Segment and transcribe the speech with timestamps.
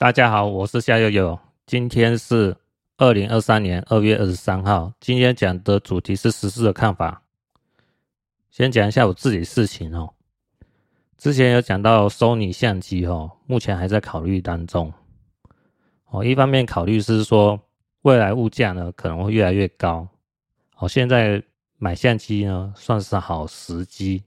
[0.00, 1.38] 大家好，我是夏悠悠。
[1.66, 2.56] 今天是
[2.96, 4.90] 二零二三年二月二十三号。
[4.98, 7.22] 今天讲的主题是时事的看法。
[8.50, 10.14] 先讲一下我自己事情哦。
[11.18, 14.90] 之前有讲到 Sony 相机哦，目前还在考虑当中。
[16.06, 17.60] 哦，一方面考虑是说
[18.00, 20.08] 未来物价呢可能会越来越高。
[20.78, 21.42] 哦，现在
[21.76, 24.24] 买相机呢算是好时机，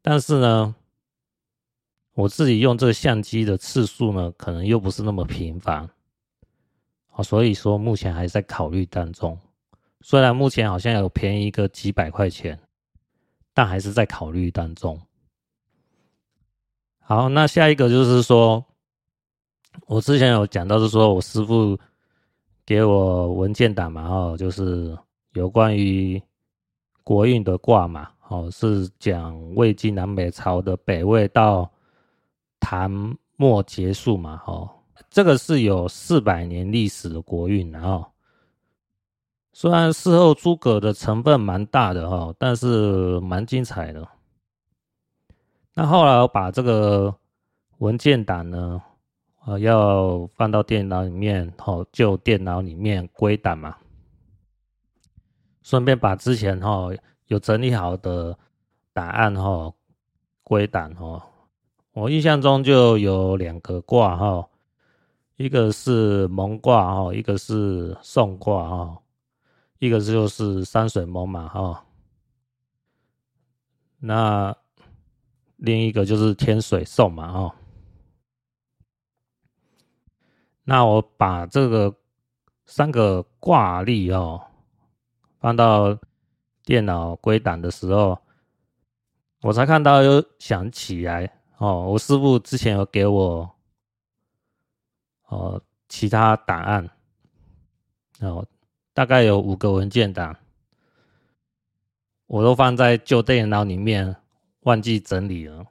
[0.00, 0.74] 但是呢。
[2.20, 5.88] 我自己用这个相机的次数呢，可能又不是那么频繁，
[7.12, 9.38] 啊，所以说目前还在考虑当中。
[10.02, 12.58] 虽然目前好像有便宜个几百块钱，
[13.54, 15.00] 但还是在考虑当中。
[16.98, 18.62] 好，那下一个就是说，
[19.86, 21.78] 我之前有讲到是说我师傅
[22.66, 24.94] 给我文件档嘛，哦，就是
[25.32, 26.22] 有关于
[27.02, 31.70] 国运的卦嘛，哦，是讲魏晋南北朝的北魏到。
[32.60, 34.70] 唐末结束嘛，哦，
[35.08, 38.04] 这个是有四百年历史的国运，然后
[39.52, 44.06] 虽然事后诸葛的成分蛮大的哈，但是蛮精彩的。
[45.74, 47.12] 那后来我把这个
[47.78, 48.80] 文件档呢，
[49.46, 53.76] 呃，要放到电脑里面，哦，就电脑里面归档嘛，
[55.62, 56.90] 顺便把之前哈
[57.26, 58.38] 有整理好的
[58.92, 59.72] 档案哈
[60.42, 61.26] 归档哈。
[61.92, 64.48] 我印象中就有两个卦哈，
[65.36, 69.02] 一个是蒙卦哈，一个是讼卦哈，
[69.80, 71.84] 一个就是山水蒙嘛哈，
[73.98, 74.56] 那
[75.56, 77.56] 另一个就是天水讼嘛哈。
[80.62, 81.92] 那我把这个
[82.66, 84.40] 三个卦例哦
[85.40, 85.98] 放到
[86.64, 88.16] 电脑归档的时候，
[89.42, 91.39] 我才看到又想起来。
[91.60, 93.50] 哦，我师傅之前有给我，
[95.26, 96.88] 哦，其他档案，
[98.20, 98.46] 哦，
[98.94, 100.34] 大概有五个文件档，
[102.26, 104.16] 我都放在旧电脑里面，
[104.60, 105.66] 忘记整理了。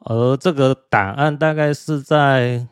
[0.00, 2.68] 而这个档案大概是在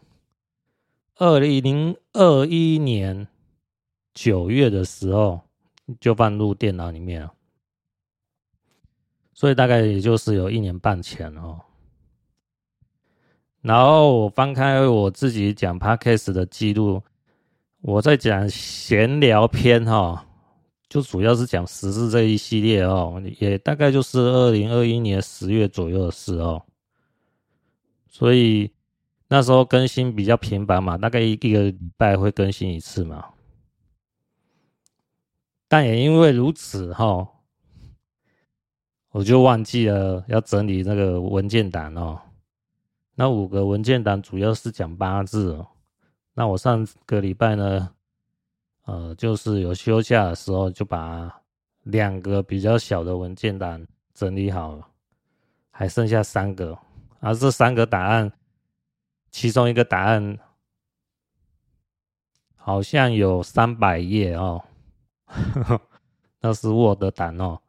[1.14, 3.26] 二零二一年
[4.12, 5.40] 九月的时候
[5.98, 7.32] 就放入电脑里面了，
[9.32, 11.62] 所以大概也就是有一年半前哦。
[13.68, 17.02] 然后我翻开我自己讲 Podcast 的记录，
[17.82, 20.26] 我在讲闲聊篇哈，
[20.88, 26.62] 就主要是讲时事这一系列哦，也大概就是二零二一年十月左右的事哦，
[28.08, 28.72] 所以
[29.28, 33.22] 那时候更新比较频繁嘛，大概一个礼拜会更新一次嘛，
[35.68, 37.28] 但也因为如此哈，
[39.10, 42.18] 我就忘记了要整理那个文件档哦。
[43.20, 45.66] 那五个文件档主要是讲八字哦。
[46.34, 47.92] 那我上个礼拜呢，
[48.84, 51.42] 呃，就是有休假的时候，就把
[51.82, 53.84] 两个比较小的文件档
[54.14, 54.86] 整理好了，
[55.72, 56.78] 还剩下三个。
[57.18, 58.30] 而这三个档案，
[59.32, 60.38] 其中一个档案
[62.54, 64.62] 好像有三百页哦，
[66.38, 67.60] 那是 Word 档哦。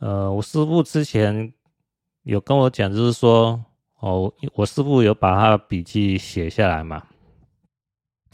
[0.00, 1.54] 呃，我师傅之前。
[2.24, 3.60] 有跟我讲，就是说，
[3.98, 7.04] 哦，我师父有把他的笔记写下来嘛，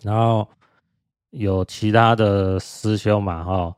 [0.02, 0.46] 然后
[1.30, 3.76] 有其他的师兄嘛，哈，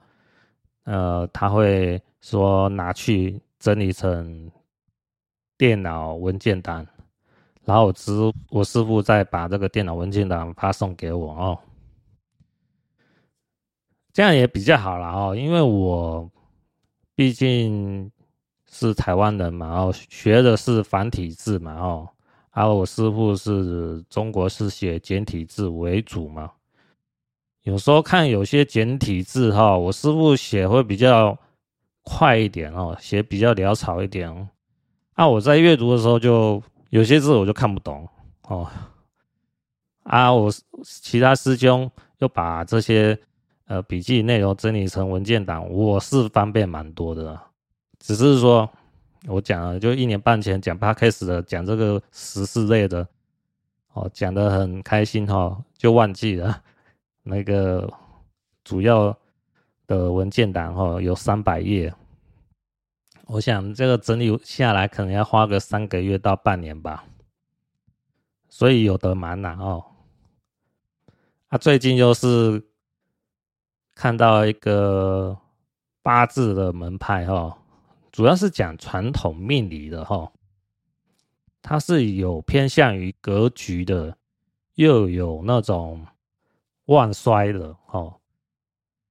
[0.82, 4.50] 呃，他会说拿去整理成
[5.56, 6.84] 电脑文件档，
[7.64, 8.12] 然后我师
[8.50, 11.58] 我师傅再把这个电脑文件档发送给我哦，
[14.12, 16.28] 这样也比较好了哦，因为我
[17.14, 18.10] 毕竟。
[18.72, 22.08] 是台湾人嘛，然后学的是繁体字嘛，哦，
[22.54, 26.52] 然后我师父是中国是写简体字为主嘛，
[27.64, 31.36] 有时候看有些简体字哈，我师父写会比较
[32.04, 34.48] 快一点哦，写比较潦草一点，
[35.14, 38.08] 啊，我在阅读的时候就有些字我就看不懂
[38.48, 38.70] 哦，
[40.04, 40.48] 啊，我
[40.84, 43.18] 其他师兄又把这些
[43.66, 47.49] 呃笔记内容整理成文件档，我是方便蛮多的。
[48.00, 48.68] 只是说，
[49.26, 53.06] 我讲了，就一年半前讲 Podcast 的，讲这个时事类的，
[53.92, 56.62] 哦，讲得很开心哈，就忘记了
[57.22, 57.92] 那个
[58.64, 59.16] 主要
[59.86, 61.94] 的文件档哈，有三百页，
[63.26, 67.04] 我想这个整理下来可能要花个三个月到半年吧，
[68.48, 69.84] 所以有的蛮难哦。
[71.48, 72.64] 啊，最近就是
[73.94, 75.36] 看到一个
[76.02, 77.58] 八字的门派哈。
[78.12, 80.32] 主要是讲传统命理的哈，
[81.62, 84.16] 它是有偏向于格局的，
[84.74, 86.06] 又有那种
[86.86, 88.14] 旺衰的哦，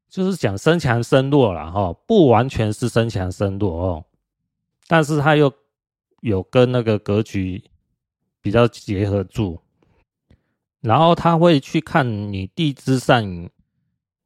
[0.10, 4.06] 就是讲生强生弱了哈，不完全是生强生弱哦，
[4.88, 5.54] 但是它又
[6.22, 7.64] 有跟那个格局
[8.42, 9.62] 比较结合住，
[10.82, 13.50] 然后他会去看你地支上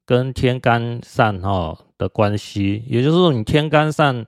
[0.04, 4.26] 跟天干上哈的关系，也就是说你天干上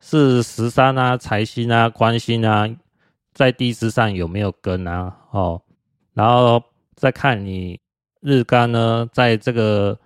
[0.00, 2.68] 是十三啊、财星啊、官星啊。
[3.32, 5.16] 在地支上有没有根啊？
[5.30, 5.62] 哦，
[6.12, 6.62] 然后
[6.94, 7.80] 再看你
[8.20, 9.98] 日干呢，在这个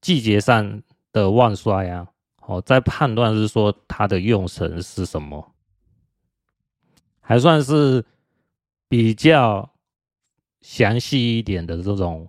[0.00, 0.80] 季节上
[1.12, 2.06] 的旺衰啊，
[2.46, 5.52] 哦，再判断是说它的用神是什么，
[7.20, 8.02] 还算是
[8.88, 9.68] 比较
[10.62, 12.26] 详细一点的这种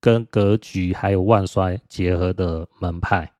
[0.00, 3.30] 跟格局还有旺衰结合的门派，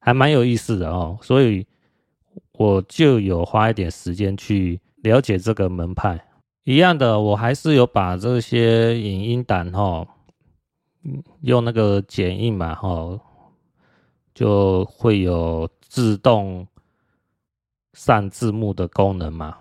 [0.00, 1.64] 还蛮有意思的哦，所以。
[2.52, 6.22] 我就有花一点时间去了解这个门派，
[6.64, 10.06] 一样的，我还是有把这些影音档哈，
[11.40, 13.18] 用那个剪映嘛哈，
[14.34, 16.68] 就会有自动
[17.94, 19.56] 上字幕的功能嘛。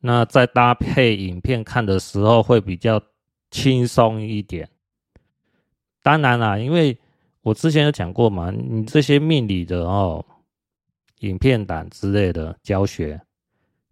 [0.00, 3.02] 那在搭配影片看的时候会比较
[3.50, 4.66] 轻松一点。
[6.02, 6.96] 当然啦，因为
[7.44, 10.26] 我之前有讲过嘛，你这些命理的哦。
[11.20, 13.18] 影片档之类的教学，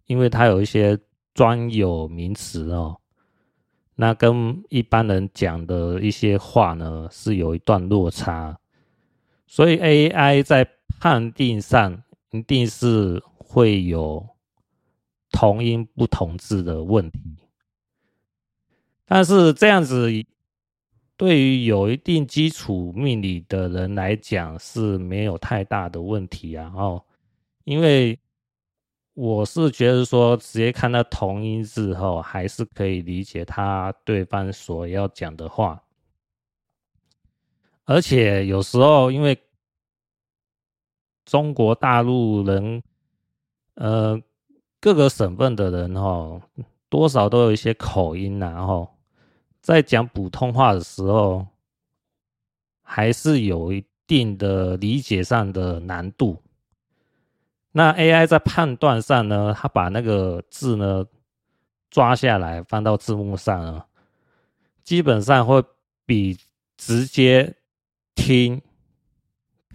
[0.05, 0.99] 因为它有一些
[1.33, 2.99] 专有名词哦，
[3.95, 8.59] 那跟一般人讲的一些话呢是有一段落差，
[9.47, 10.69] 所以 AI 在
[10.99, 14.27] 判定上一定是会有
[15.31, 17.19] 同音不同字的问题，
[19.05, 20.11] 但是这样子
[21.15, 27.03] 对于有一定基础命理的人来讲是没有太大的问题啊，哦。
[27.63, 28.19] 因为
[29.13, 35.83] 我是觉得说，直接看到同音字后，还是可以理解他对方所要讲的话。
[37.85, 39.37] 而且有时候，因为
[41.25, 42.81] 中国大陆人，
[43.75, 44.19] 呃，
[44.81, 46.41] 各个省份的人哈，
[46.89, 48.92] 多少都有一些口音呐，然后
[49.63, 51.47] 在讲普通话的时候，
[52.81, 56.43] 还是有一定的理解上的难度。
[57.71, 61.05] 那 AI 在判断上呢，它把那个字呢
[61.89, 63.87] 抓下来放到字幕上啊，
[64.83, 65.63] 基本上会
[66.05, 66.37] 比
[66.75, 67.55] 直接
[68.15, 68.61] 听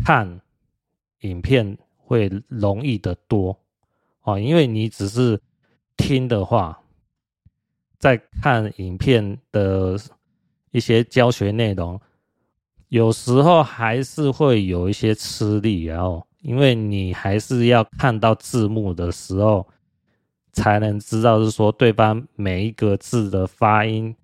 [0.05, 0.43] 看
[1.20, 3.58] 影片会容易得多
[4.20, 5.40] 哦，因为你只是
[5.96, 6.82] 听的话，
[7.98, 9.98] 在看影片的
[10.70, 12.00] 一些教学内容，
[12.88, 16.26] 有时候还是会有一些吃力，然后。
[16.40, 19.66] 因为你还是要看到字幕的时候，
[20.52, 24.14] 才能知道是说对方每一个字的发音，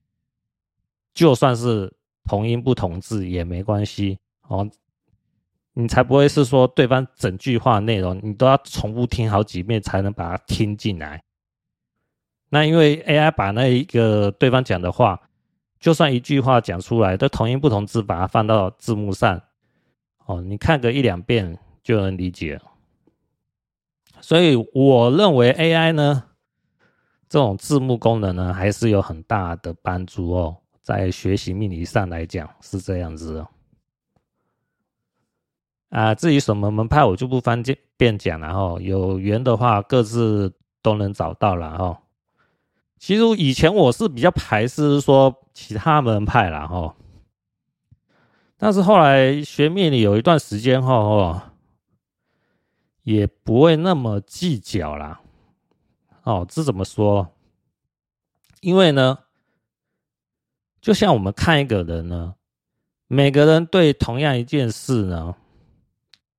[1.13, 1.93] 就算是
[2.25, 4.71] 同音不同字也没关系哦，
[5.73, 11.21] 你才不会是说对方整句话内容你都要重复听好几遍才能把它听进来。
[12.55, 15.21] 那因为 AI 把那一个对方讲的话，
[15.81, 19.43] 就算一句话讲出来，都同音不同字，把它放到字幕上，
[20.27, 21.59] 哦，你看个一两遍。
[21.85, 22.59] 就能理解，
[24.23, 26.25] 所以我认为 AI 呢，
[27.29, 30.57] 这种字幕功能呢，还是有很大的帮助哦。
[30.81, 33.45] 在学习命理上来讲是这样子。
[35.91, 37.63] 啊，至于什么门派，我就不方
[37.99, 38.81] 便讲了哈。
[38.81, 42.01] 有缘的话，各自都能找到了哈。
[43.05, 46.97] 其实以前我是比较排斥说其他门派了哈，
[48.57, 51.43] 但是后来学命理有一段时间后哦。
[53.03, 55.21] 也不会那么计较啦。
[56.23, 57.29] 哦，这怎么说？
[58.63, 59.19] 因为呢，
[60.81, 62.37] 就像我们看一个人呢，
[63.07, 65.37] 每个人对同样一件事呢，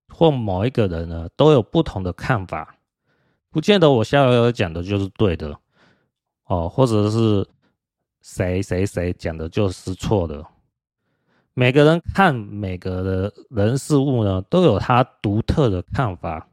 [0.08, 2.78] 或某一个人呢，都有不同的看法，
[3.52, 5.60] 不见得我逍遥讲的就是对的，
[6.46, 7.48] 哦，或者是
[8.22, 10.46] 谁谁谁讲的就是错的。
[11.54, 16.48] 每个人看每个的人事物呢，都有他独特的看法。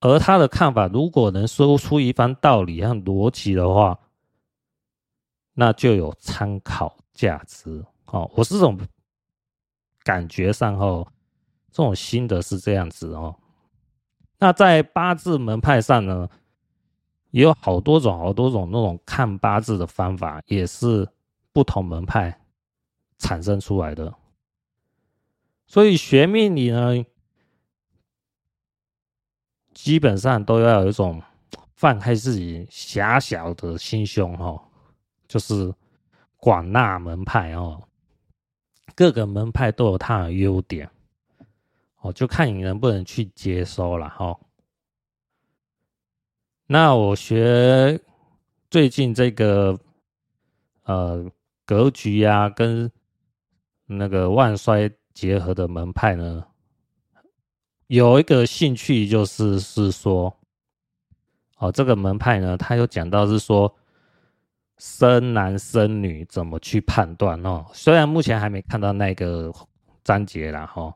[0.00, 3.98] 而他的看法，如果能说出一番道理和逻辑的话，
[5.54, 7.82] 那就有参考价值。
[8.04, 8.78] 哦，我是这种
[10.02, 11.06] 感觉上哦，
[11.72, 13.34] 这种心得是这样子哦。
[14.38, 16.28] 那在八字门派上呢，
[17.34, 21.08] 也有好多种、好多种那种看八字的方法，也是
[21.52, 22.40] 不同门派
[23.18, 24.14] 产生出来的。
[25.66, 27.04] 所以学命理呢。
[29.72, 31.20] 基本上都要有一种
[31.74, 34.62] 放开自己狭小的心胸哦，
[35.26, 35.74] 就是
[36.36, 37.82] 广纳门派哦，
[38.94, 40.88] 各个门派都有它的优点
[42.00, 44.38] 哦，就看你能不能去接收了哈。
[46.66, 48.00] 那我学
[48.70, 49.78] 最近这个
[50.84, 51.30] 呃
[51.64, 52.90] 格局呀，跟
[53.86, 56.44] 那个万衰结合的门派呢，
[57.86, 60.34] 有一个兴趣就是是说。
[61.58, 63.72] 哦，这个门派呢，他有讲到是说
[64.76, 67.64] 生男生女怎么去判断哦。
[67.72, 69.52] 虽然目前还没看到那个
[70.02, 70.92] 章节啦哈，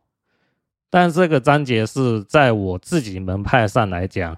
[0.90, 4.36] 但这个章节是在我自己门派上来讲，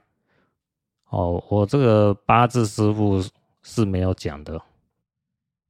[1.10, 3.22] 哦，我这个八字师傅
[3.62, 4.60] 是没有讲的，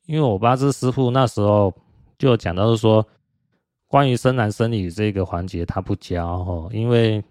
[0.07, 1.75] 因为我八字师傅那时候
[2.17, 3.07] 就讲到是说，
[3.89, 7.23] 关于生男生女这个环节他不教哦，因为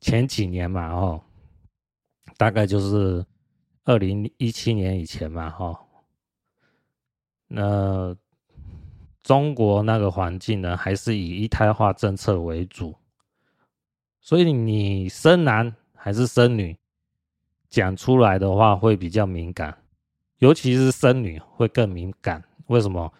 [0.00, 1.20] 前几年嘛哦。
[2.38, 3.24] 大概就是
[3.84, 5.80] 二零一七年以前嘛，哈。
[7.48, 8.14] 那
[9.22, 12.94] 中国那个环境呢，还是以一胎化政策为主，
[14.20, 15.74] 所以你生男
[16.06, 16.78] 还是生女，
[17.68, 19.76] 讲出来的话会比较敏感，
[20.38, 22.44] 尤其是生女会更敏感。
[22.68, 23.12] 为什么？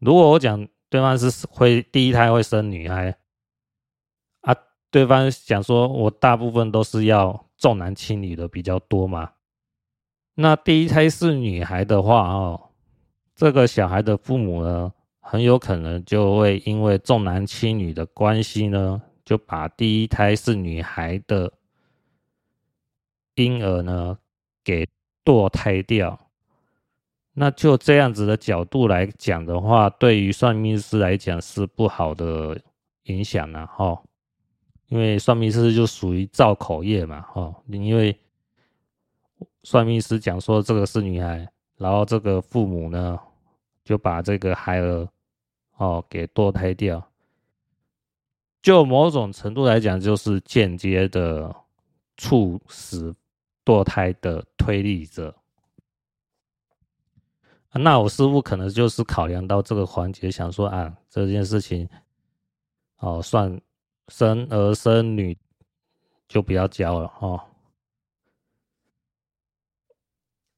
[0.00, 3.16] 如果我讲对方是会第一胎会生女孩，
[4.40, 4.52] 啊，
[4.90, 7.46] 对方想说我大部分都是要。
[7.56, 9.30] 重男轻女的比较多嘛？
[10.34, 12.70] 那第一胎是女孩的话哦，
[13.36, 21.52] 这个小孩的父母呢，很有可能就会因为重男轻女的关系呢，就把第一胎是女孩的
[23.36, 24.18] 婴儿呢
[24.62, 24.88] 给
[25.24, 26.18] 堕胎掉。
[27.32, 32.60] 那就这样子的角度来讲的话，对于算命师来讲是不好的
[33.04, 34.00] 影响了哈。
[34.86, 38.16] 因为算命师就属于造口业嘛，哦，因为
[39.64, 41.48] 算命师讲说这个是女孩，
[41.78, 43.18] 然后这个父母呢
[43.82, 45.08] 就把这个孩儿
[45.78, 47.04] 哦给堕胎掉，
[48.62, 51.52] 就某种程度来讲，就是间接的
[52.16, 53.12] 促使
[53.64, 55.34] 堕胎的推力者。
[57.72, 61.88] 那我师傅可能就是考量到这个环节，想说啊这件事情
[62.98, 63.60] 哦算。
[64.08, 65.34] 生儿生女
[66.28, 67.40] 就不要教了哦，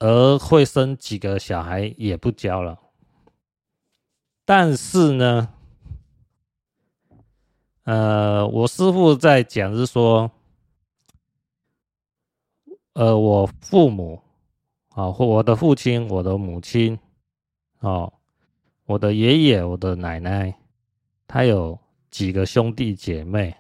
[0.01, 2.77] 而会生几个小孩也不教了。
[4.45, 5.55] 但是呢，
[7.85, 10.29] 呃，我师傅在讲是说，
[12.97, 14.23] 呃，我父母
[14.89, 16.99] 啊，或我的父亲、我的母亲，
[17.81, 18.11] 哦，
[18.87, 20.59] 我的爷爷、我的奶奶，
[21.27, 21.79] 他有。
[22.09, 23.55] 几个兄弟姐妹，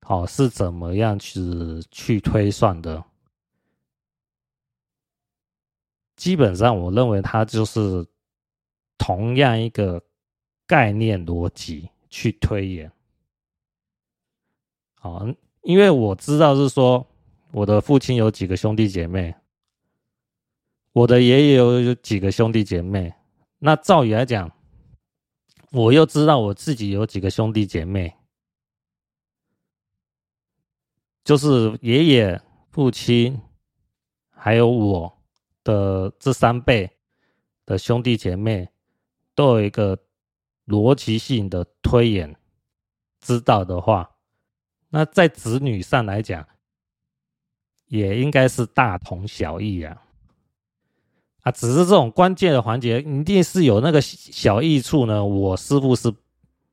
[0.00, 1.38] 好，是怎么样去
[1.90, 3.04] 去推算的？
[6.16, 8.06] 基本上，我认为他就是
[8.96, 10.02] 同样一个
[10.66, 12.90] 概念逻辑去推演。
[14.94, 15.26] 好，
[15.60, 17.06] 因为我知道是说，
[17.54, 19.32] 我的父亲有几个兄弟姐妹，
[20.92, 23.14] 我的爷爷有几个兄弟姐妹，
[23.60, 24.50] 那照理来讲。
[25.70, 28.14] 我又知道我自己有几个兄弟姐妹，
[31.24, 33.40] 就是爷爷、父亲，
[34.30, 35.22] 还有我
[35.62, 36.90] 的这三辈
[37.66, 38.68] 的兄弟姐妹，
[39.34, 39.98] 都有一个
[40.66, 42.34] 逻辑性的推演。
[43.20, 44.16] 知道的话，
[44.90, 46.46] 那在子女上来讲，
[47.88, 50.00] 也应该是大同小异啊。
[51.42, 55.24] 啊，只是这种关键的环节，一定是有那个小益处呢。
[55.24, 56.10] 我师父是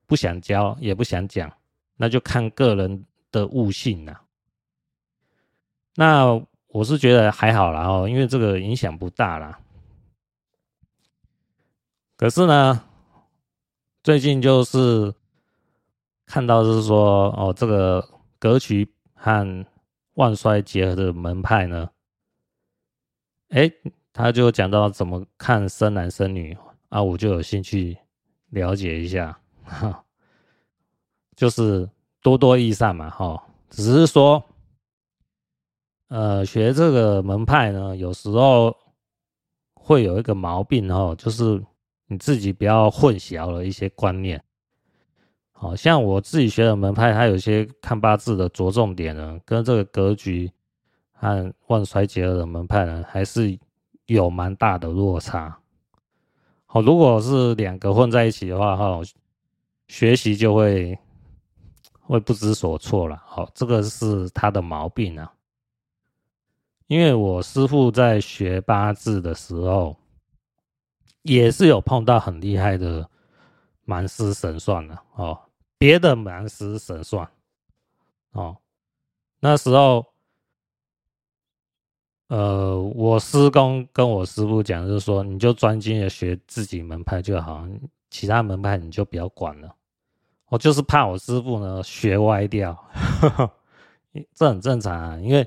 [0.08, 1.52] 不想教，也不想讲，
[1.98, 4.22] 那就看个人的悟性了。
[5.96, 9.60] 那我是觉得还好啦哦，因为这个影响不大啦。
[12.16, 12.82] 可是呢，
[14.04, 15.14] 最近就是
[16.26, 18.08] 看到是说，哦，这个
[18.40, 19.66] 格局和
[20.14, 21.90] 万衰结合的门派呢，
[23.50, 23.72] 哎。
[24.14, 26.56] 他就讲到怎么看生男生女
[26.90, 27.98] 啊，我就有兴趣
[28.50, 30.04] 了解一下，哈，
[31.34, 31.90] 就是
[32.22, 34.44] 多多益善嘛，哈，只是说，
[36.10, 38.76] 呃，学这个门派呢，有时候
[39.76, 41.66] 会有一个毛病哈，就是
[42.08, 44.44] 你自己不要混淆了一些观念，
[45.62, 50.52] 好像我自己学的门派，它有些看八字的着重点呢，跟这个格局
[51.14, 53.58] 和万衰结合的门派呢，还是。
[54.08, 55.58] 有蛮大的落差，
[56.66, 59.00] 好，如果是两个混在一起的话，哈，
[59.88, 61.00] 学习就会
[62.02, 65.32] 会不知所措了，好，这个是他的毛病啊。
[66.88, 69.96] 因为我师父在学八字的时候，
[71.22, 73.10] 也是有碰到很厉害的
[73.86, 75.40] 蛮师神算的哦，
[75.82, 77.28] 别的满师神算
[78.34, 78.58] 哦，
[79.40, 80.06] 那时候。
[82.28, 87.68] 呃，我师公跟我师父讲，就是说，你就专心的学自己门派就好，
[88.10, 89.76] 其他门派你就不要管了。
[90.48, 92.78] 我就是怕我师傅呢学歪掉，
[94.34, 95.46] 这很正常啊，因为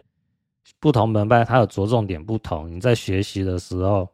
[0.79, 4.07] 不同门派它的着重点不同，你在学习的时候，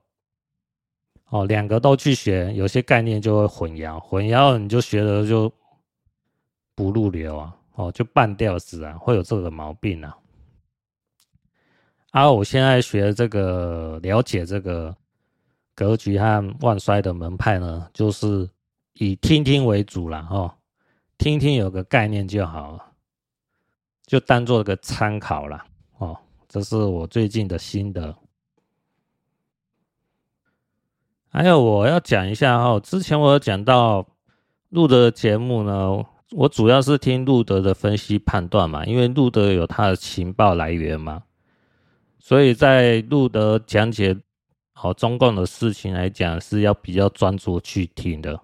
[1.31, 5.53] 哦，两个都去学，有些概念就会混淆，混淆你就学的就
[6.81, 10.17] 不入流啊，哦，就半吊子啊，会有这个毛病啊。
[12.13, 14.97] 啊，我现在学这个，了解这个
[15.75, 18.49] 格局和万衰的门派呢，就是
[18.95, 20.51] 以听听为主啦，哦，
[21.19, 22.93] 听听有个概念就好了，
[24.07, 25.67] 就当做个参考啦，
[25.99, 26.19] 哦，
[26.49, 28.17] 这是我最近的心得。
[31.29, 34.07] 还有我要讲一下哦，之前我有讲到
[34.71, 41.23] 录的节目呢，我主要是听路德的分析判断嘛，因为路德有他的情报来源嘛。
[42.19, 44.17] 所以在路德讲解
[44.73, 48.41] 好中共的事情来讲，是要比较专注去听的。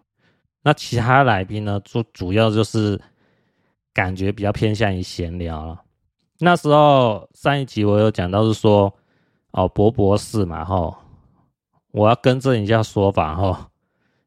[0.62, 3.00] 那其他来宾呢，主主要就是
[3.95, 5.81] 感觉比较偏向于闲聊了。
[6.40, 8.93] 那时候上一集我有讲到是说，
[9.52, 10.97] 哦，博博士嘛，吼，
[11.93, 13.57] 我要更正一下说法，吼，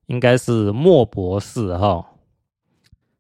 [0.06, 2.06] 应该是莫博士，吼，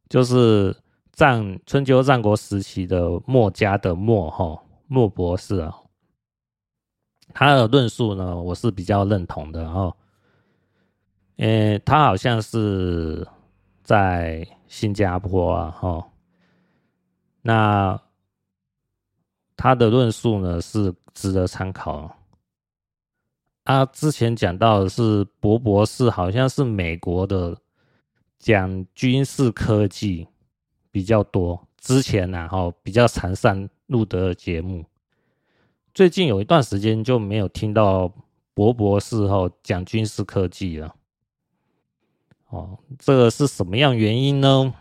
[0.09, 0.75] 就是
[1.13, 5.73] 战春秋战国时期的墨家的墨，哈，莫博士啊。
[7.31, 9.95] 他的论述呢，我是比较认同的哦。
[11.37, 13.25] 呃，他好像是
[13.83, 16.09] 在新加坡啊，哈。
[17.43, 18.01] 那
[19.55, 22.15] 他的论述呢是值得参考。
[23.63, 27.55] 他之前讲到的是博博士，好像是美国的
[28.39, 30.27] 讲军事科技
[30.89, 31.67] 比较多。
[31.77, 34.83] 之前呢，哈，比较常上路德的节目。
[35.93, 38.11] 最近有一段时间就没有听到
[38.53, 40.95] 博博士后讲军事科技了，
[42.49, 44.73] 哦，这个是什么样原因呢？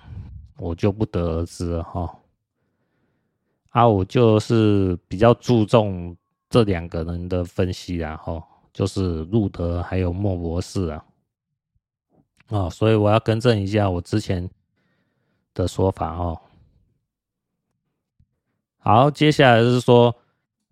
[0.59, 2.19] 我就不得而知了哈。
[3.71, 6.17] 啊，我就是比较注重
[6.51, 11.05] 这两个人的分析啊，哈，就是路德还有莫博士啊，
[12.49, 14.49] 哦，所以我要更正一下我之前
[15.55, 16.41] 的说法哦。
[18.79, 20.15] 好，接下来是说。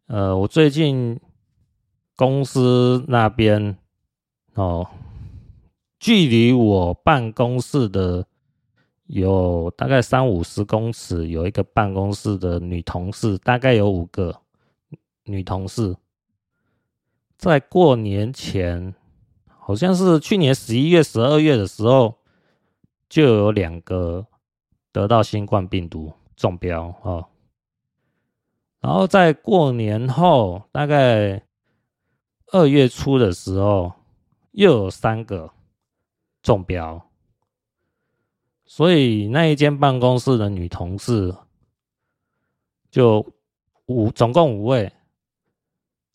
[0.09, 1.21] 呃，我最近
[2.15, 3.77] 公司那边
[4.55, 4.89] 哦，
[5.99, 8.25] 距离我办公室的
[9.07, 14.43] 有大概三五十公尺，有一个办公室的女同事，大概有五个
[15.25, 15.97] 女同事，
[17.37, 18.95] 在过年前，
[19.67, 22.15] 好像是去年十一月、十二月的时候，
[23.09, 24.25] 就有两个
[24.93, 27.27] 得到新冠病毒中标哦。
[28.79, 31.43] 然后在过年后，大概
[32.53, 33.93] 二月初的时候，
[34.53, 35.51] 又有三个
[36.45, 37.05] 中标，
[38.67, 41.35] 所以那一间办公室的女同事
[42.89, 43.27] 就
[43.87, 44.93] 五，总共五位。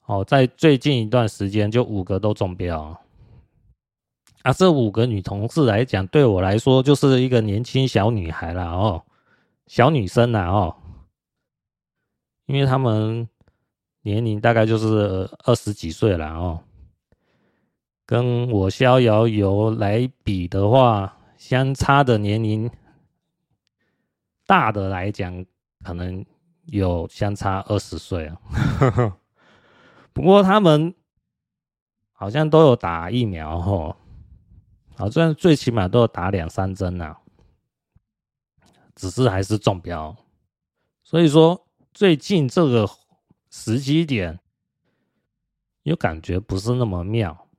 [0.05, 2.97] 哦，在最近一段时间，就五个都中标。
[4.43, 9.03] 啊，这五个女同事来讲，对我来说就是一个年轻小女孩了哦，
[9.67, 10.75] 小女生了哦。
[12.47, 13.29] 因为他们
[14.01, 16.59] 年龄大概就是二十几岁了哦，
[18.05, 22.69] 跟我逍遥游来比的话，相差的年龄
[24.45, 25.45] 大的来讲，
[25.83, 26.25] 可能
[26.65, 28.37] 有相差二十岁啊。
[30.11, 30.93] 不过他们
[32.11, 33.95] 好像都有打疫苗哦，
[35.01, 37.19] 好像最起码都有打两三针啊，
[38.93, 40.15] 只是还是中标，
[41.03, 41.67] 所以说。
[41.93, 42.89] 最近这个
[43.49, 44.39] 时机点，
[45.83, 47.49] 又感觉不是那么妙。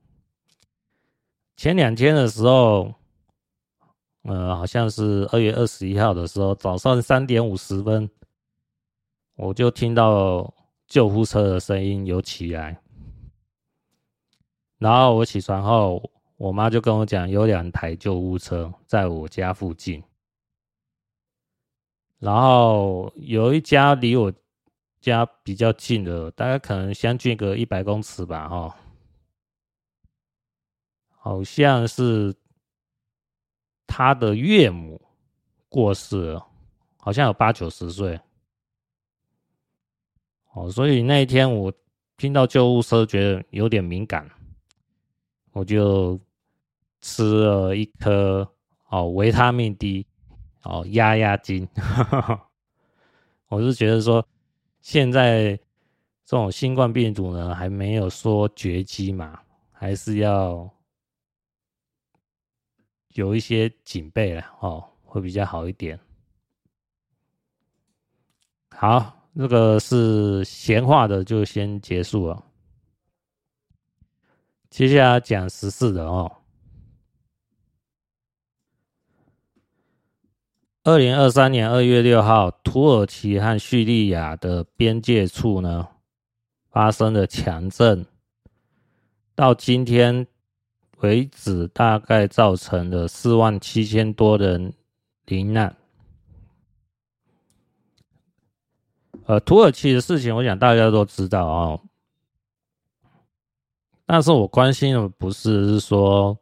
[1.55, 2.91] 前两天的时候，
[4.23, 8.09] 呃，好像是二月二十一号的时候，早上三点五十分，
[9.35, 10.51] 我就听到
[10.87, 12.81] 救护车的声音有起来。
[14.79, 16.11] 然后我起床后，
[16.43, 20.03] 我妈就跟我讲，有两台救护车在我家附近。
[22.19, 24.29] 然后有一家离我
[24.99, 28.75] 家比较近的，大概可能相距个一百公尺吧，哈，
[31.11, 32.35] 好像是
[33.87, 35.01] 他的岳母
[35.69, 36.45] 过世了，
[36.97, 38.19] 好像有八九十岁，
[40.51, 41.71] 哦，所以那一天我
[42.17, 44.29] 听到救护车觉得有点敏感，
[45.53, 46.19] 我就
[47.03, 48.49] 吃了一颗
[48.87, 50.07] 哦维他命 D
[50.63, 51.67] 哦压压惊。
[53.49, 54.25] 我是觉得说
[54.81, 55.55] 现在
[56.25, 59.39] 这种新冠病毒呢还没有说绝迹嘛，
[59.71, 60.67] 还是要
[63.09, 65.99] 有一些警备了哦，会比较好一点。
[68.71, 69.19] 好。
[69.35, 72.45] 这个是闲话的，就先结束了。
[74.69, 76.31] 接下来讲时事的哦。
[80.85, 85.87] 二零二三年二月六号，土耳其和叙利亚的边界处呢
[86.71, 88.05] 发生了强震，
[89.33, 90.27] 到今天
[90.97, 94.73] 为止，大概造成了四万七千多人
[95.25, 95.73] 罹难。
[99.25, 101.79] 呃，土耳其的事情，我想大家都知道哦。
[104.05, 106.37] 但是我关心的不是是说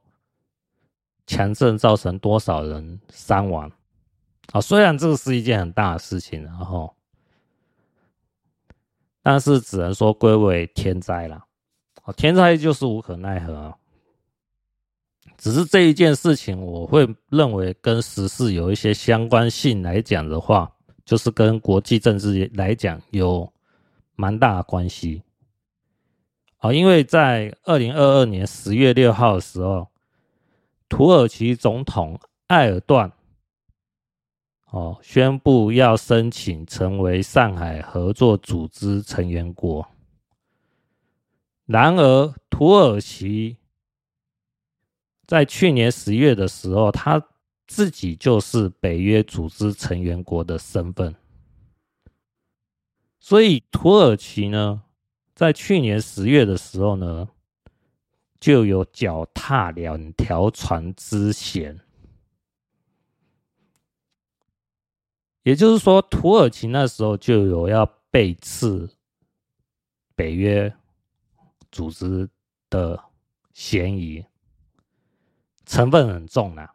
[1.28, 3.72] 强震造成多少人伤亡
[4.52, 6.96] 啊，虽然这个是一件很大的事情，然后，
[9.22, 11.46] 但是只能说归为天灾了。
[12.04, 13.74] 哦，天灾就是无可奈何。
[15.38, 20.72] 只是这一件事情，我会认为跟时事有一些相关性来讲的话。
[21.04, 23.52] 就是跟国际政治来讲有
[24.16, 25.22] 蛮大的关系，
[26.60, 29.90] 啊，因为在二零二二年十月六号的时候，
[30.88, 33.12] 土耳其总统埃尔段
[34.72, 39.88] 哦宣布要申请成为上海合作组织成员国。
[41.66, 43.56] 然而，土耳其
[45.26, 47.24] 在去年十月的时候，他。
[47.68, 51.16] 自己就是北约组织成员国的身份，
[53.18, 54.84] 所以土耳其呢，
[55.34, 57.30] 在去年十月的时候呢，
[58.42, 61.80] 就有脚踏两条船之嫌。
[65.44, 68.90] 也就是说，土耳其那时候就有要背刺
[70.16, 70.74] 北约
[71.72, 72.30] 组织
[72.70, 73.00] 的
[73.54, 74.24] 嫌疑，
[75.66, 76.74] 成分很重啊。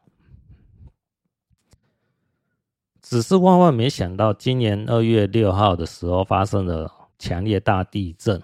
[3.01, 8.43] 只是万万没想到，今年二月六号的时候发生了强烈大地震。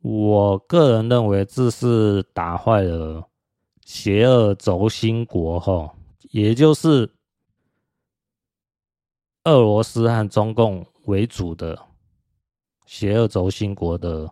[0.00, 3.28] 我个人认为这是打坏了
[3.84, 5.94] 邪恶轴心国，哈，
[6.30, 7.10] 也就是
[9.46, 11.80] 俄罗斯和中共为主的
[12.84, 14.30] 邪恶轴心国的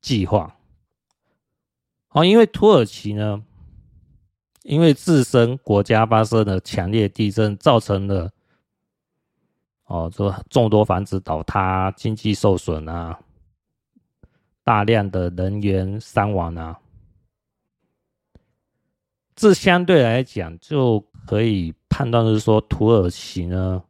[0.00, 0.56] 计划。
[2.10, 3.44] 哦，因为土耳其呢。
[4.62, 8.32] 因为自身国家发生了强烈地震，造成了
[9.84, 13.16] 哦，这众多房子倒塌、经济受损啊，
[14.64, 16.80] 大量的人员伤亡啊，
[19.36, 23.84] 这相对来讲就可以判断是说，土耳其呢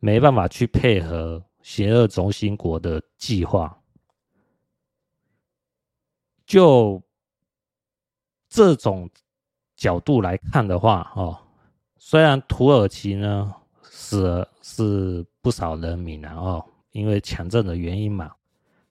[0.00, 3.80] 没办法去配合邪恶轴心国的计划，
[6.44, 7.00] 就
[8.48, 9.08] 这种。
[9.76, 11.38] 角度来看的话，哦，
[11.96, 13.50] 虽然土耳其呢
[13.82, 18.30] 死了是不少人民啊，哦，因为强震的原因嘛，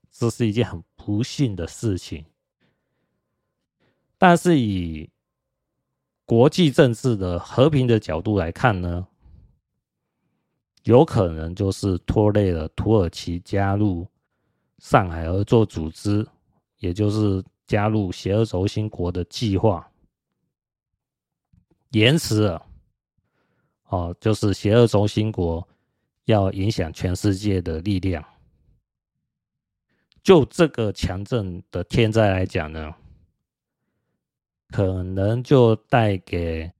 [0.10, 2.26] 这是一件很不幸的事情。
[4.18, 5.08] 但是以
[6.26, 9.08] 国际政治的和平的角度来看呢，
[10.84, 14.08] 有可能就是拖累了土耳其加入
[14.80, 16.26] 上海合作组织，
[16.78, 19.86] 也就是加入邪恶轴心国的计划。
[21.92, 22.66] 延迟了，
[23.90, 25.68] 哦，就是邪恶轴心国
[26.26, 28.24] 要影响全世界的力量。
[30.22, 32.94] 就这个强震的天灾来讲呢，
[34.70, 36.72] 可能就带给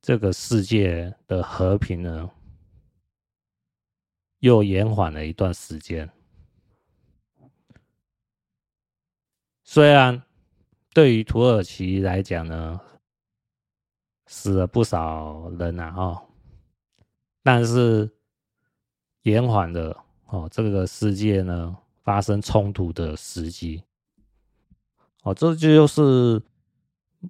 [0.00, 2.30] 这个世界的和平呢，
[4.42, 6.10] 又延缓了一段时间。
[9.62, 10.20] 虽然
[10.92, 12.80] 对于土耳其来讲呢，
[14.26, 16.26] 死了不少人呐，哦，
[17.44, 18.10] 但是
[19.22, 23.84] 延缓了哦，这个世界呢发生冲突的时机，
[25.22, 26.42] 哦，这就是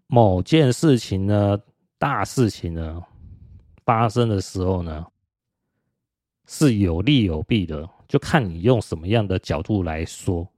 [0.07, 1.61] 某件事情呢，
[1.99, 3.03] 大事情呢
[3.85, 5.12] 发生的时候呢，
[6.47, 10.49] 是有利有弊的，就看你用什么样的角度来说。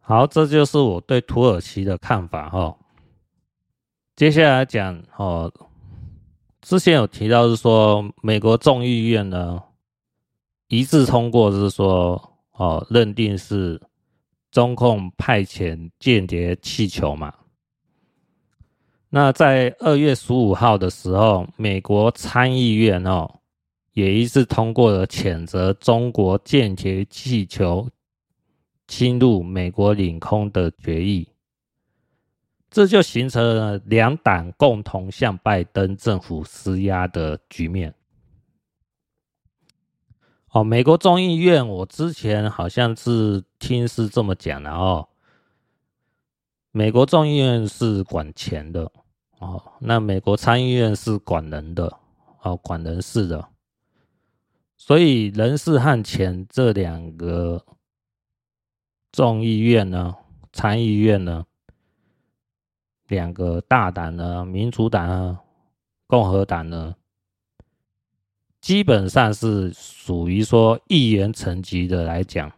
[0.00, 2.76] 好，这就是我对土耳其的看法，哈。
[4.14, 5.52] 接下来讲哦，
[6.60, 9.62] 之前有提到是说，美国众议院呢
[10.68, 13.80] 一致通过，是说，哦，认定是
[14.50, 17.32] 中共派遣间谍气球嘛。
[19.08, 23.40] 那在二月十五号的时候，美国参议院哦
[23.92, 27.88] 也一致通过了谴责中国间谍气球
[28.86, 31.28] 侵入美国领空的决议，
[32.70, 37.94] 这就形成了两党共同向拜登政府施压的局面。
[40.50, 45.08] 哦，美国众议院，我之前好像是听是这么讲的哦，
[46.70, 48.90] 美国众议院是管钱的。
[49.38, 51.92] 哦，那美国参议院是管人的，
[52.42, 53.48] 哦，管人事的，
[54.84, 57.64] 所以人事和钱这两个
[59.12, 60.16] 众议院呢，
[60.52, 61.46] 参议院呢，
[63.06, 65.40] 两个大党呢，民主党啊，
[66.08, 66.96] 共和党呢，
[68.60, 72.50] 基本上是属于说议员层级的来讲，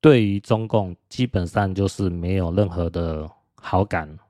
[0.00, 4.20] 对于中共基本上就是没有任何的好感。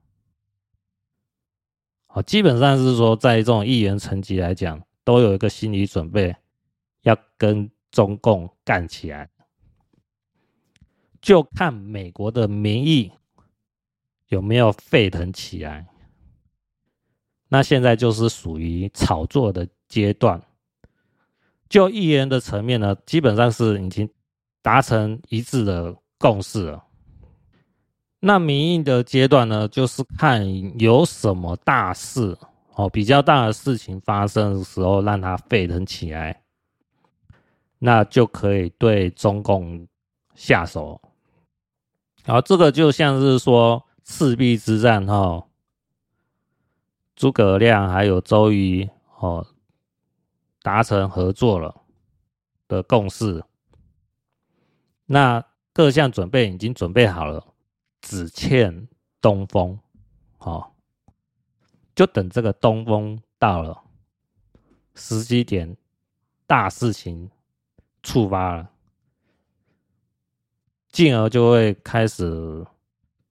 [2.09, 6.34] 哦，基本上是说，在这种议员层级来讲，都有一个心理准备，
[7.02, 9.28] 要跟中共干起来，
[11.20, 13.12] 就看美国的民意
[14.28, 15.86] 有没有沸腾起来。
[17.48, 20.42] 那现在就是属于炒作的阶段。
[21.68, 24.08] 就议员的层面呢，基本上是已经
[24.62, 26.84] 达成一致的共识了。
[28.20, 32.36] 那民意的阶段呢，就是看有什么大事
[32.76, 36.42] 哦，比较大的事情发生的时候，让它沸腾起来，
[37.78, 39.87] 那就可以对中共
[40.34, 41.00] 下手。
[42.24, 45.46] 然后这个就像是说赤壁之战哈，
[47.14, 49.46] 诸葛亮还有周瑜哦，
[50.62, 51.82] 达成合作了
[52.66, 53.44] 的共识，
[55.06, 57.46] 那各项准备已经准备好了。
[58.00, 58.87] 只欠
[59.20, 59.78] 东风，
[60.38, 60.73] 哦，
[61.94, 63.83] 就等这个东风到了，
[64.94, 65.76] 时机点，
[66.46, 67.30] 大事情
[68.02, 68.70] 触发了，
[70.90, 72.66] 进而就会开始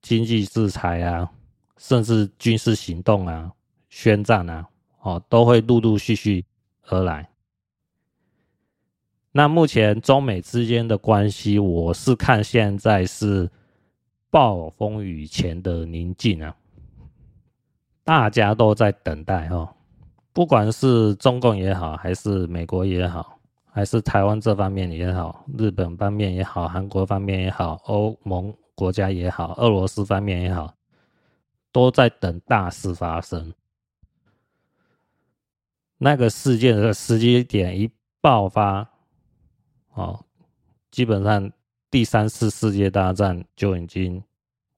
[0.02, 1.32] 经济制裁啊，
[1.78, 3.52] 甚至军事行动啊、
[3.90, 4.68] 宣战啊，
[5.02, 6.46] 哦，都会陆陆续续
[6.84, 7.30] 而来。
[9.32, 13.50] 那目前中美之间的关系，我是看现在是。
[14.34, 16.58] 暴风雨前的宁静啊，
[18.04, 19.76] 大家都在等待哈，
[20.32, 23.40] 不管是中共也好，还是美国也好，
[23.72, 30.74] 还是台湾这方面也好，日本方面也好，韩国方面也好，欧盟国家也好，俄罗斯方面也好，
[31.72, 33.54] 都在等大事发生。
[35.98, 37.90] 那个事件的时机点一
[38.20, 38.90] 爆发，
[39.94, 40.26] 哦，
[40.92, 41.52] 基本上。
[41.94, 44.20] 第三次世界大战就已经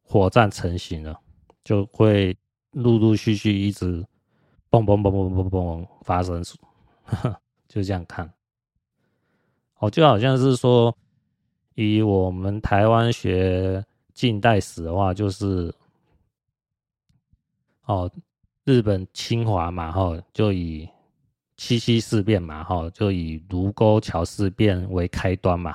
[0.03, 1.17] 火战成型了，
[1.63, 2.35] 就会
[2.75, 4.05] 陆陆续续一直
[4.69, 6.43] 嘣嘣嘣嘣嘣嘣嘣发生，
[7.69, 8.29] 就这样看。
[9.79, 10.93] 哦，就好像是说，
[11.75, 15.73] 以我们台湾学近代史的话，就是
[17.85, 18.11] 哦，
[18.65, 20.89] 日本侵华嘛，哈，就以
[21.55, 25.73] 七七事变嘛，哈，就以卢沟桥事变为开端嘛。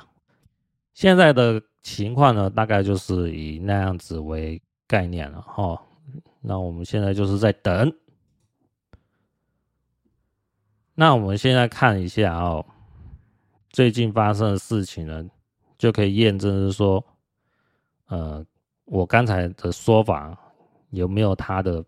[0.93, 5.81] 现在的情况呢，大概就是以那样子为概念了哈。
[6.41, 7.95] 那我们现在就是在等。
[10.95, 12.65] 那我们现在看一下哦，
[13.69, 15.23] 最近发生的事情呢，
[15.77, 17.03] 就可以验证是说，
[18.07, 18.45] 呃，
[18.85, 20.37] 我刚才的说法
[20.89, 21.83] 有没有它的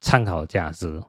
[0.00, 1.02] 参考价值？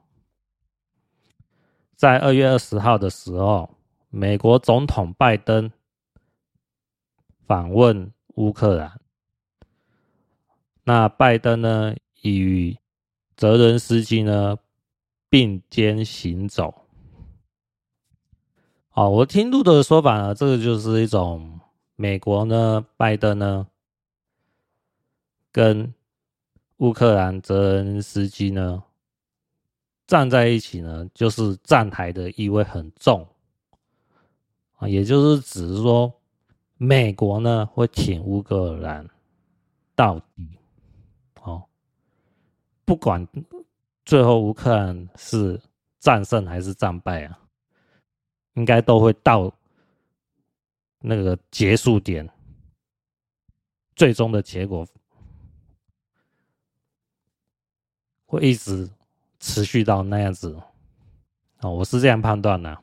[1.96, 3.70] 在二月二十号的时候，
[4.10, 5.70] 美国总统拜登。
[7.48, 9.02] 访问乌克兰，
[10.84, 12.78] 那拜登呢，与
[13.36, 14.58] 泽伦斯基呢
[15.30, 16.86] 并肩行走。
[18.92, 21.60] 哦，我听路的说法呢，这个就是一种
[21.96, 23.68] 美国呢，拜登呢
[25.52, 25.94] 跟
[26.78, 28.84] 乌克兰泽伦斯基呢
[30.08, 33.28] 站在一起呢，就是站台的意味很重
[34.78, 36.14] 啊，也就是只是说。
[36.82, 39.06] 美国呢会挺乌克兰
[39.98, 40.58] 到底，
[42.90, 43.24] 不管
[44.04, 45.62] 最后乌克兰是
[46.00, 47.40] 战胜还是战败啊
[48.56, 49.54] 应该都会到
[50.98, 52.28] 那个结束点
[53.96, 54.88] 最终的结果
[58.26, 58.90] 会一直
[59.40, 60.60] 持续到那样子。
[61.58, 62.82] 啊我是这样判断的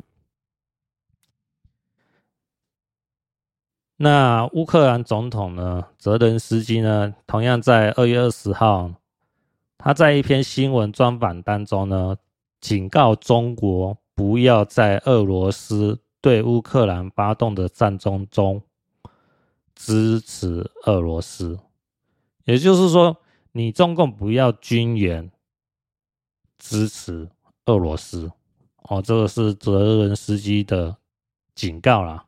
[3.96, 8.94] 那乌克兰总统呢泽连斯基呢同样在二月二十号
[9.86, 12.16] 他在一篇新闻专访当中呢，
[12.60, 18.60] 警告中国不要在俄罗斯对乌克兰发动的战争中
[19.76, 21.60] 支持俄罗斯，
[22.46, 23.18] 也就是说，
[23.52, 25.30] 你中共不要军援
[26.58, 27.30] 支持
[27.66, 28.32] 俄罗斯。
[28.88, 30.96] 哦，这个是泽伦斯基的
[31.54, 32.26] 警告啦。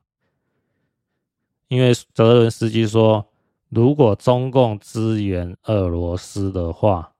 [1.66, 3.26] 因为泽伦斯基说，
[3.68, 7.14] 如果中共支援俄罗斯的话，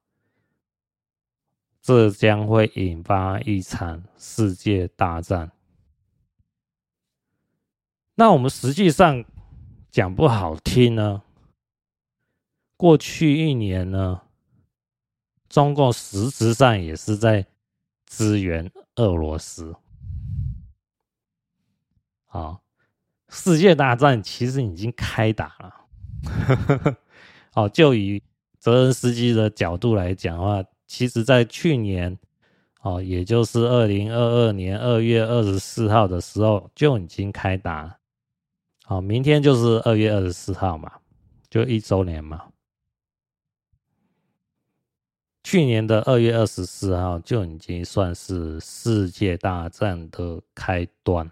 [1.89, 5.51] 这将会引发一场世界大战。
[8.17, 9.25] 那我们实际上
[9.91, 11.23] 讲不好听呢，
[12.77, 14.21] 过去一年呢，
[15.49, 17.47] 中共实质上也是在
[18.05, 19.75] 支援俄罗斯。
[22.27, 22.63] 好。
[23.31, 26.97] 世界大战其实已经开打了。
[27.55, 28.23] 哦，就以
[28.59, 32.19] 泽伦斯基的角度来讲的话，其实在去年，
[32.81, 37.99] 哦，也就是二零二二年二月二十四号的时候就已经开打。
[38.85, 40.91] 好，明天就是二月二十四号嘛，
[41.51, 42.47] 就一周年嘛。
[45.45, 51.31] 去年的二月二十四号就已经算是世界大战的开端。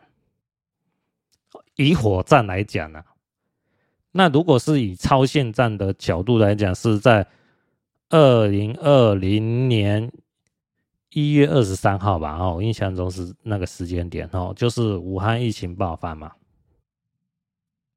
[1.76, 3.02] 以火战来讲呢、
[4.12, 7.26] 那如果是以超限战的角度来讲，是在
[8.08, 10.12] 二零二零年
[11.10, 12.38] 一月二十三号吧？
[12.38, 16.32] 哦，我印象中是那个时间点哦，就是武汉疫情爆发嘛。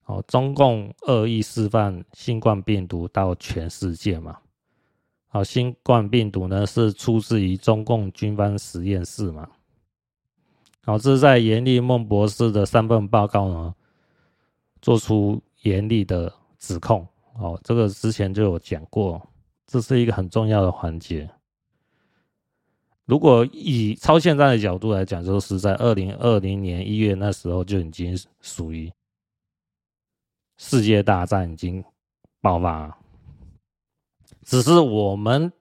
[0.06, 4.40] 哦，中共恶意释放新冠病毒到全世界嘛。
[5.28, 9.48] 好，新冠病毒呢是出自于中共军方实验室嘛。
[10.84, 13.76] 好，这是在严立孟博士的三份报告呢，
[14.82, 17.08] 做出严厉的指控。
[17.38, 19.29] 哦，这个之前就有讲过，
[19.70, 21.30] 这是一个很重要的环节。
[23.06, 28.92] 如果以超现在的角度来讲，就是在二零二零年一月那时候就已经属于
[30.58, 31.84] 世界大战已经
[32.42, 32.98] 爆发，
[34.42, 35.54] 只是我们。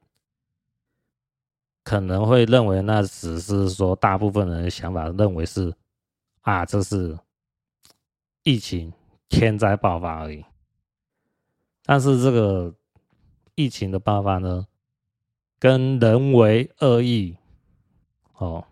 [1.84, 5.72] 可能会认为那只是说大部分人的想法，认为是
[6.42, 7.18] 啊，这是
[8.42, 8.92] 疫情
[9.30, 10.44] 天灾爆发而已。
[11.84, 12.70] 但是这个
[13.58, 14.68] 疫情的爆发呢，
[15.58, 17.36] 跟人为恶意
[18.36, 18.64] 哦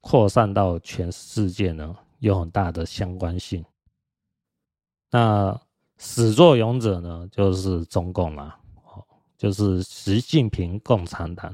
[0.00, 3.64] 扩散到全世界呢，有很大的相关性。
[5.10, 5.60] 那
[5.96, 8.56] 始作俑者呢，就是中共啦。
[9.36, 11.52] 就是习近平共产党，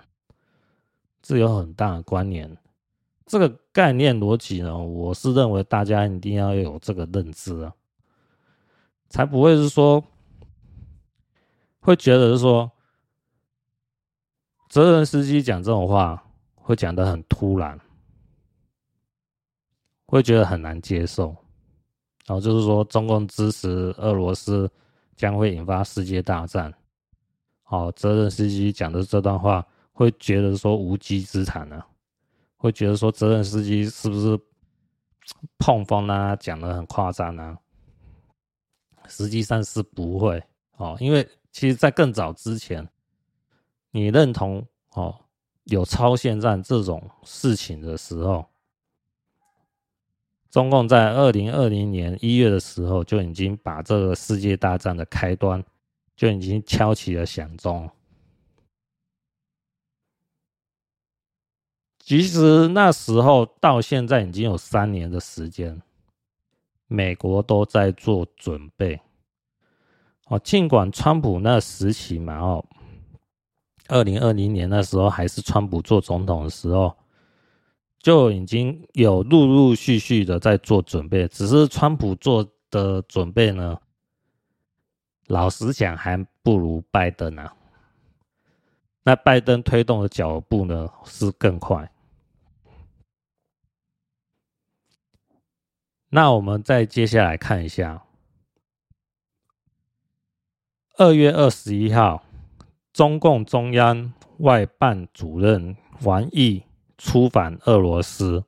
[1.23, 2.55] 这有很大的关联。
[3.25, 7.75] 这个概念逻辑呢，我是认为大家一定要有这个认知啊，
[9.09, 10.03] 才不会是说
[11.85, 12.73] 会觉得是说，
[14.71, 17.79] 泽伦斯基讲这种话会讲得很突然，
[20.07, 21.37] 会觉得很难接受。
[22.25, 24.71] 然后就是说，中共支持俄罗斯
[25.15, 26.73] 将会引发世界大战。
[27.65, 31.85] 好，泽伦斯基讲的这段话，会觉得说无稽之谈呢？
[32.57, 34.41] 会觉得说泽伦斯基是不是
[35.59, 36.35] 碰风啊？
[36.37, 37.59] 讲的很夸张啊？
[39.07, 40.43] 实际上是不会
[40.79, 42.87] 哦，因为其实，在更早之前，
[43.93, 45.21] 你认同哦
[45.63, 48.45] 有超限战这种事情的时候，
[50.51, 55.65] 中共在二零二零年一月的时候就已经把这个世界大战的开端。
[56.17, 57.91] 就已经敲起了响钟。
[61.99, 65.83] 其实那时候到现在已经有三年的时间，
[66.87, 69.01] 美国都在做准备。
[70.27, 72.65] 哦，尽管川普那时期嘛，哦，
[73.89, 76.97] 二零二零年那时候还是川普做总统的时候，
[77.99, 83.79] 就已经有陆陆续续的在做准备，只是川普做的准备呢。
[85.27, 87.55] 老实讲，还不如拜登啊。
[89.03, 91.91] 那拜登推动的脚步呢，是更快。
[96.11, 98.04] 那我们再接下来看一下，
[100.97, 102.23] 二月二十一号，
[102.93, 106.63] 中共中央外办主任王毅
[106.97, 108.45] 出访俄罗斯。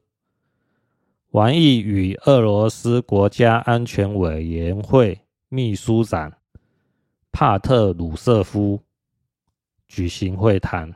[1.32, 6.34] 王毅与俄罗斯国家安全委员会秘书长。
[7.32, 8.80] 帕特鲁舍夫
[9.88, 10.94] 举行会谈，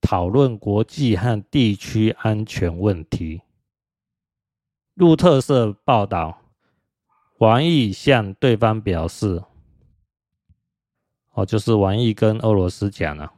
[0.00, 3.42] 讨论国际和地区安全问题。
[4.94, 6.40] 路透社报道，
[7.38, 9.44] 王毅向对方表示，
[11.32, 13.32] 哦，就是王毅跟俄罗斯讲了，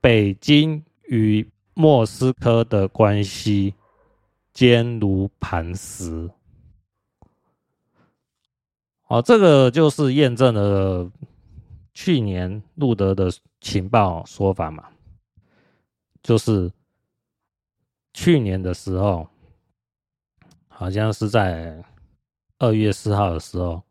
[0.00, 3.74] 北京与莫斯科的关系
[4.52, 6.30] 坚如磐石。
[9.08, 11.10] 哦，这个就是验证了
[11.92, 14.88] 去年路德的情报说法嘛，
[16.22, 16.72] 就是
[18.14, 19.28] 去年的时候，
[20.68, 21.84] 好像是在
[22.58, 23.82] 二月四号的时候，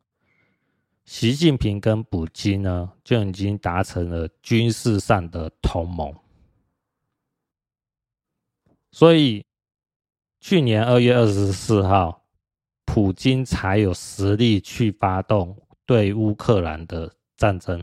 [1.03, 6.15] 习近平跟普京呢就已经达成了军事上的同盟，
[8.91, 9.45] 所以
[10.39, 12.19] 去年二月二十四号。
[12.83, 17.81] 普京才有实力去发动对乌克兰的战争。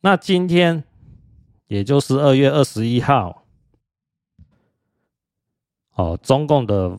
[0.00, 0.82] 那今天，
[1.68, 3.46] 也就是二月二十一号，
[5.92, 6.98] 哦，中共的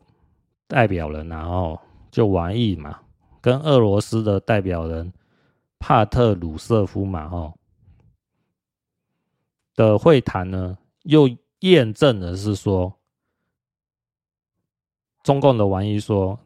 [0.65, 1.77] 代表人然后
[2.09, 3.01] 就王毅嘛，
[3.47, 5.13] 跟俄罗斯的代表人
[5.79, 7.53] 帕特鲁舍夫嘛，哈
[9.73, 11.29] 的会谈呢，又
[11.59, 12.93] 验证的是说。
[15.23, 16.37] 中共的王毅说：“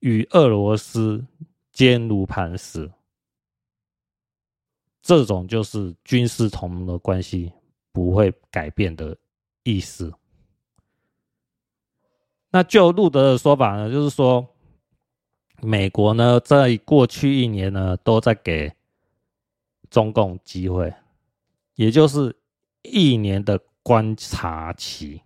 [0.00, 1.22] 与俄罗斯
[1.70, 2.90] 坚如磐石，
[5.02, 7.52] 这种就是军事同盟的关系
[7.92, 9.14] 不会改变的
[9.64, 10.10] 意思。”
[12.48, 14.46] 那就路德的说法呢，就是说，
[15.62, 18.72] 美国呢在过去一年呢都在给
[19.90, 20.92] 中共机会，
[21.74, 22.36] 也就是
[22.82, 25.22] 一年的观察期。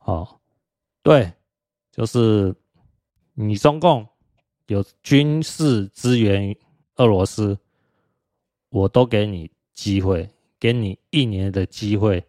[0.00, 0.36] 哦。
[1.02, 1.32] 对，
[1.90, 2.54] 就是
[3.32, 4.06] 你中共
[4.66, 6.54] 有军事支援
[6.96, 7.58] 俄罗斯，
[8.68, 10.28] 我都给你机会，
[10.58, 12.22] 给你一年的机会，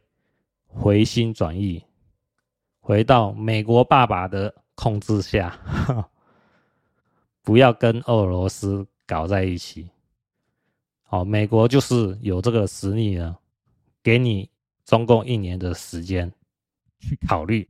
[0.68, 1.84] 回心转意，
[2.80, 5.60] 回到美国爸爸的控制下，
[7.44, 9.90] 不要跟俄罗斯搞在一起。
[11.04, 13.38] 好，美国就是有这个实力呢，
[14.02, 14.50] 给你
[14.86, 16.32] 中共一年的时间
[17.00, 17.70] 去考虑。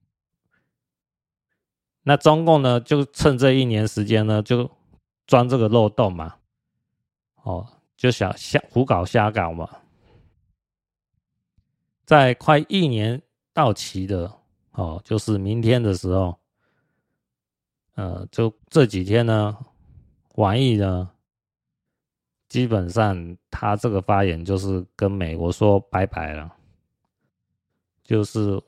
[2.03, 4.69] 那中共呢，就趁这一年时间呢，就
[5.27, 6.35] 钻这个漏洞嘛，
[7.43, 9.69] 哦，就想瞎胡搞瞎搞嘛，
[12.05, 13.21] 在快一年
[13.53, 14.31] 到期的
[14.71, 16.37] 哦，就是明天的时候，
[18.01, 19.55] 呃，就这几天呢，
[20.33, 21.11] 王毅呢，
[22.49, 26.51] 基本上他这个发言就是跟美国说拜拜了，
[28.03, 28.59] 就是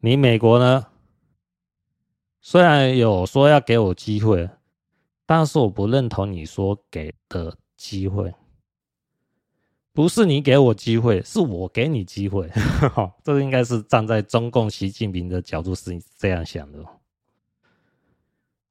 [0.00, 0.86] 你美国呢。
[2.42, 4.48] 虽然有说要给我机会，
[5.24, 8.34] 但是我不认同你说给的机会。
[9.94, 12.46] 不是你给我机会，是我给你机会。
[13.24, 16.78] 这个应该是站在中共习近平的角度是这样想的。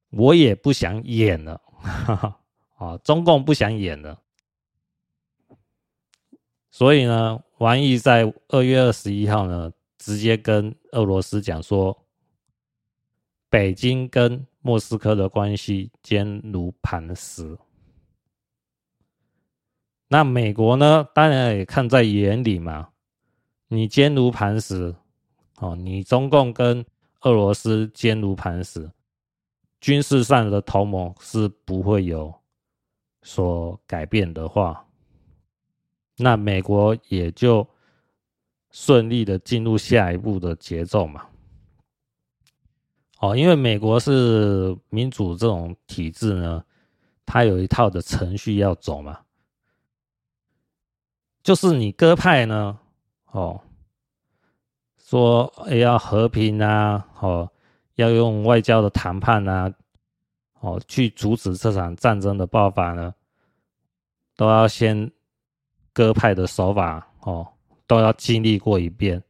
[0.09, 2.39] 我也不想演了，哈 哈
[2.77, 4.21] 啊，中共不想演了。
[6.71, 12.03] 所以呢，王毅在二月二十一号呢，直接跟俄罗斯讲说。
[13.49, 17.57] 北京跟莫斯科的关系坚如磐石，
[20.09, 21.07] 那美国呢？
[21.15, 22.89] 当然也看在眼里嘛。
[23.69, 24.93] 你坚如磐石，
[25.59, 26.85] 哦，你中共跟
[27.21, 28.91] 俄罗斯坚如磐石，
[29.79, 32.33] 军事上的同盟是不会有
[33.21, 34.87] 所改变的话，
[36.17, 37.67] 那美国也就
[38.71, 41.27] 顺利的进入下一步的节奏嘛。
[43.19, 46.63] 哦，因为美国是民主这种体制呢，
[47.25, 49.21] 它有一套的程序要走嘛。
[51.41, 52.77] 就是你鸽派呢，
[53.31, 53.61] 哦，
[54.97, 57.51] 说要和平啊，哦，
[57.97, 59.71] 要用外交的谈判啊，
[60.61, 63.13] 哦，去阻止这场战争的爆发呢，
[64.35, 65.11] 都要先
[65.93, 67.47] 鸽派的手法哦，
[67.85, 69.21] 都要经历过一遍。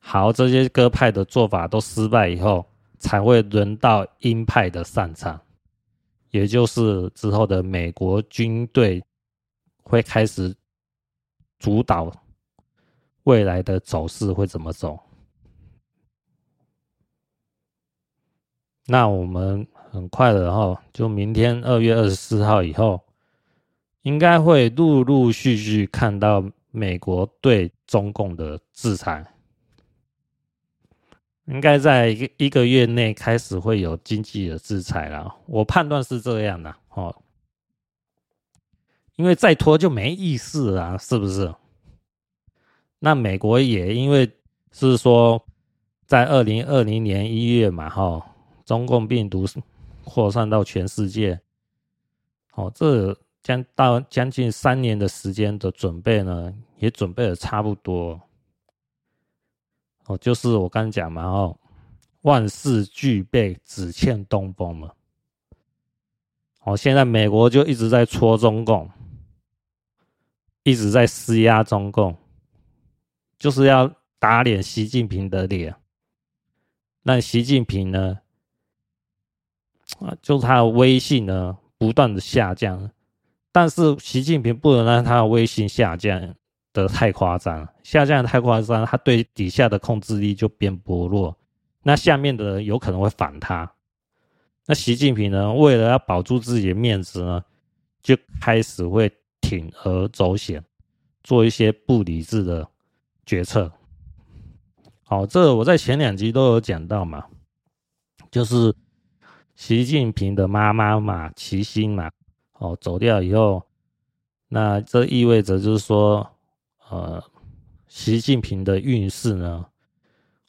[0.00, 2.66] 好，这些鸽派的做法都失败以后。
[3.02, 5.40] 才会轮到鹰派的上场，
[6.32, 9.02] 也就是之后的美国军队
[9.82, 10.54] 会开始
[11.58, 12.12] 主导
[13.22, 15.00] 未来的走势会怎么走。
[18.90, 23.00] 那我们很快的哈，就明天二月二十四号以后，
[24.02, 29.24] 应该会陆陆续续看到美国对中共的制裁。
[31.44, 37.14] 应该在一个一个月内开始会有经济的制裁了，我判断是这样的哦。
[39.14, 41.54] 因为再拖就没意思了，是不是？
[42.98, 44.28] 那美国也因为
[44.72, 45.40] 是说，
[46.06, 48.29] 在二零二零年一月嘛，哈，
[48.70, 49.44] 中共病毒
[50.04, 51.40] 扩散到全世界，
[52.52, 58.20] 哦，这将到将近三年的时间的准备呢，也准备的差不多。
[60.04, 61.58] 哦，就是我刚讲嘛，哦，
[62.20, 64.92] 万事俱备，只欠东风嘛。
[66.60, 68.88] 哦，现在美国就一直在戳中共，
[70.62, 72.16] 一直在施压中共，
[73.36, 75.74] 就是要打脸习近平的脸。
[77.02, 78.20] 那习近平呢？
[80.00, 82.90] 啊，就是他的威信呢，不断的下降。
[83.52, 86.34] 但是习近平不能让他的威信下降
[86.72, 91.36] 的太夸张，下降的太夸张，他对底下的控制力就变薄弱。
[91.82, 93.70] 那下面的人有可能会反他。
[94.66, 97.42] 那习近平呢，为了要保住自己的面子呢，
[98.02, 100.62] 就开始会铤而走险，
[101.24, 102.68] 做一些不理智的
[103.26, 103.72] 决策。
[105.02, 107.26] 好，这我在前两集都有讲到嘛，
[108.30, 108.72] 就是
[109.60, 112.10] 习近平的妈妈马齐心嘛，
[112.54, 113.62] 哦，走掉以后，
[114.48, 116.26] 那这意味着就是说，
[116.88, 117.22] 呃，
[117.86, 119.66] 习近平的运势呢，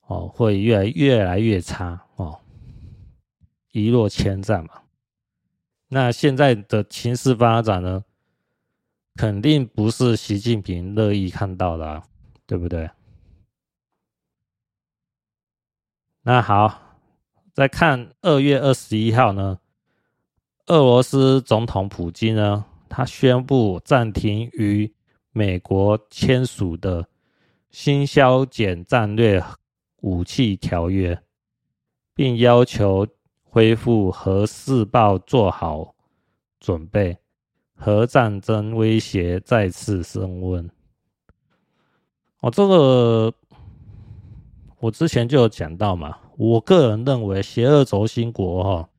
[0.07, 2.39] 哦，会越来越来越差哦，
[3.73, 4.81] 一落千丈嘛。
[5.89, 8.05] 那现在的情势发展呢，
[9.15, 12.01] 肯定不是习近平乐意看到的，
[12.45, 12.89] 对不对？
[16.21, 16.90] 那好，
[17.53, 19.59] 再看二月二十一号呢，
[20.67, 24.93] 俄罗斯总统普京呢，他宣布暂停与
[25.31, 27.05] 美国签署的
[27.69, 29.43] 新削减战略
[29.97, 31.21] 武器条约，
[32.15, 33.05] 并要求
[33.43, 35.93] 恢复核试爆做好
[36.59, 37.17] 准备，
[37.75, 40.69] 核战争威胁再次升温。
[42.39, 43.33] 哦，这个。
[44.81, 48.89] 我之前就有讲到嘛，我个人认为邪恶轴心国哈，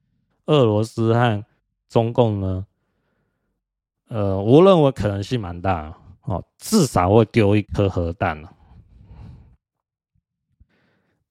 [0.47, 1.45] 俄罗斯和
[1.89, 2.65] 中共呢，
[4.07, 8.45] 呃，我认为可能性蛮大哦，至少会丢一颗核弹，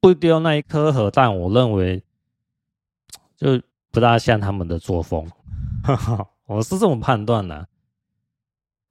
[0.01, 2.03] 不丢那一颗核弹，我认为
[3.37, 5.25] 就不大像他们的作风，
[6.45, 7.69] 我是这么判断的，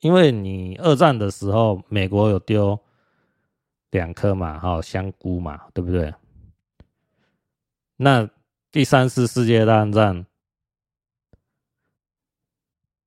[0.01, 2.81] 因为你二战的时候，美国有丢。
[3.91, 6.15] 两颗嘛，哈香菇嘛，对不对？
[7.97, 8.29] 那
[8.71, 10.25] 第三次世界大战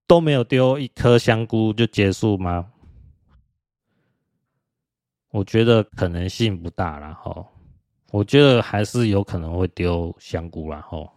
[0.06, 2.70] 都没有丢一颗香菇就结束吗？
[5.32, 7.48] 我觉得可能性不大了哈。
[8.12, 11.12] 我觉得还是有可能会丢香菇了哈。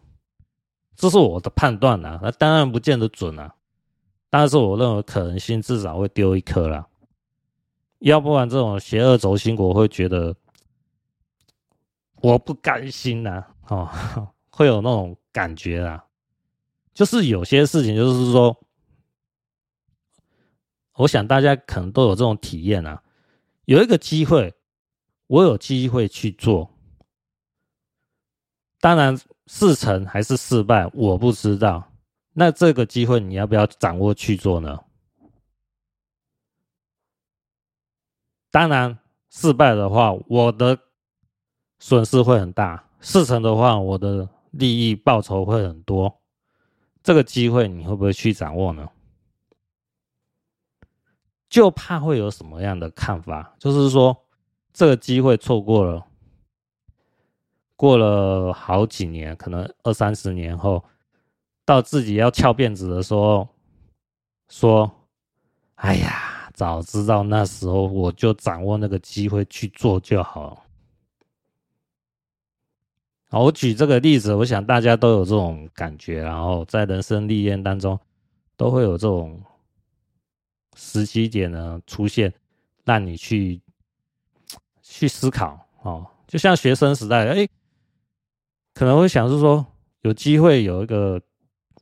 [0.94, 3.54] 这是我的判断呐，那当然不见得准啊，
[4.30, 6.86] 但是我认为可能性至少会丢一颗啦。
[8.10, 10.36] 要不然，这种邪恶轴心国会觉得
[12.22, 13.90] 我不甘心呐，哦，
[14.48, 16.04] 会有那种感觉啊。
[16.94, 18.56] 就是有些事情，就是说，
[20.94, 23.02] 我想大家可能都有这种体验啊。
[23.64, 24.54] 有一个机会，
[25.26, 26.70] 我有机会去做，
[28.80, 31.92] 当然事成还是失败，我不知道。
[32.34, 34.78] 那这个机会，你要不要掌握去做呢？
[38.56, 38.98] 当然，
[39.28, 40.78] 失败的话，我的
[41.78, 46.22] 损失会很大；事成的话，我的利益报酬会很多。
[47.02, 48.88] 这个机会你会不会去掌握呢？
[51.50, 54.24] 就怕会有什么样的看法，就是说，
[54.72, 56.06] 这个机会错过了，
[57.76, 60.82] 过了好几年，可能二三十年后，
[61.66, 63.46] 到自己要翘辫子的时候，
[64.48, 64.90] 说
[65.76, 70.64] ：“哎呀。”早知道那时候我就掌握那个机会去做就好。
[73.28, 78.00] 好，我举这个例子，我想大家都有这种感觉，然后在人生历练当中
[78.56, 79.38] 都会有这种
[80.74, 82.32] 时机点呢出现，
[82.84, 83.60] 让你去
[84.80, 86.06] 去思考哦。
[86.26, 87.46] 就像学生时代，哎，
[88.72, 89.66] 可能会想是说
[90.00, 91.20] 有机会有一个。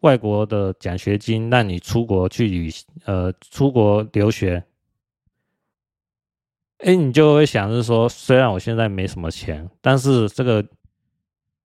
[0.05, 4.63] 外国的奖学金让你出国去旅行，呃，出国留学，
[6.81, 10.63] 哎，你就会想着说，虽然我现在没什么钱，但是这个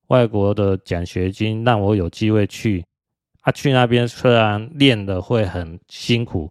[0.08, 2.86] 外国的奖学金让我有机会去，
[3.42, 6.50] 啊，去那边虽然练的会很辛苦，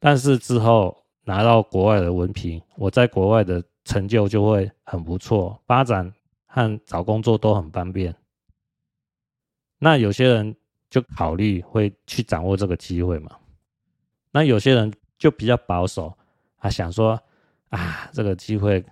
[0.00, 6.10] 但是之后拿到国外的文凭，我在国外的成就就会很不错，发展
[6.46, 8.14] 和找工作都很方便。
[9.78, 10.56] 那有些人。
[10.90, 13.36] 就考虑会去掌握这个机会嘛？
[14.30, 16.16] 那有些人就比较保守，
[16.56, 17.20] 啊，想说
[17.68, 18.84] 啊，这个机会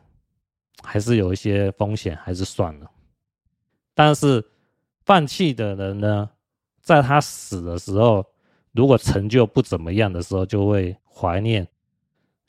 [0.82, 2.90] 还是有一些风险，还是算了。
[3.94, 4.44] 但是
[5.04, 6.28] 放弃的人呢，
[6.80, 8.24] 在他死的时候，
[8.72, 11.66] 如果成就不怎么样的时候，就会怀念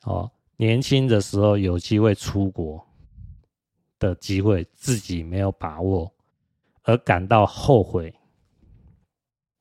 [0.04, 2.86] 哦，年轻的时候有机会出国
[3.98, 6.12] 的机会，自己没有把握，
[6.82, 8.14] 而感到后悔。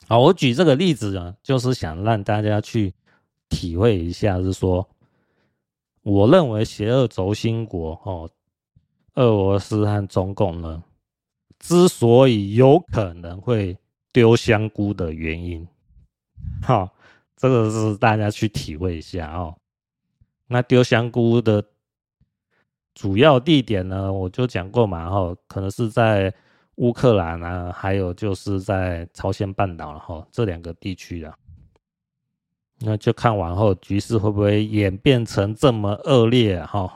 [0.10, 2.94] 好，我举这个例子呢，就是想让大家去
[3.50, 4.88] 体会一下，是说，
[6.02, 8.30] 我认为邪恶轴心国哦，
[9.16, 10.82] 俄罗斯和中共呢，
[11.60, 13.78] 之所以有可能会
[14.14, 15.68] 丢香菇的原因，
[16.62, 16.90] 好，
[17.36, 19.58] 这个是大家去体会一下哦。
[20.48, 21.62] 那丢香菇的
[22.94, 26.34] 主要地点呢，我就讲过嘛，哈，可能是在。
[26.78, 31.36] 乌克兰啊，还有就是在朝鲜半岛然后，这两个地区啊，
[32.80, 36.94] 那就看往后局势会不会演变成这么恶劣哈。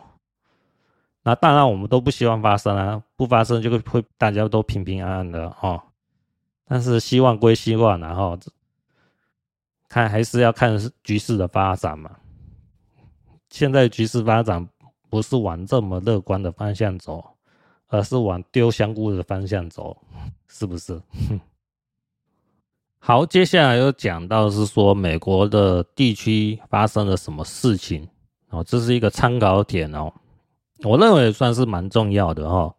[1.23, 5.84] 那当然我们都不希望发生啊，不发生就会大家都平平安安的哈。
[6.65, 8.38] 但是希望归希望，然后
[9.89, 12.17] 看还是要看局势的发展嘛。
[13.49, 14.69] 现在局势发展
[15.09, 17.30] 不是往这么乐观的方向走。
[17.91, 19.95] 而是往丢香菇的方向走，
[20.47, 20.99] 是不是？
[23.03, 28.07] 好，接下来又讲到是说美国的地区发生了什么事情
[28.49, 30.13] 哦，这是一个参考点哦，
[30.83, 32.73] 我认为算是蛮重要的哦。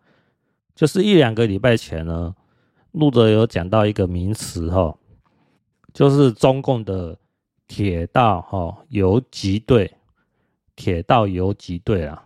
[0.74, 2.34] 就是一两个礼拜前呢，
[2.92, 4.96] 路德有讲到一个名词哈，
[5.92, 7.18] 就是中共的
[7.68, 9.94] 铁道哈游击队，
[10.74, 12.24] 铁道游击队啊。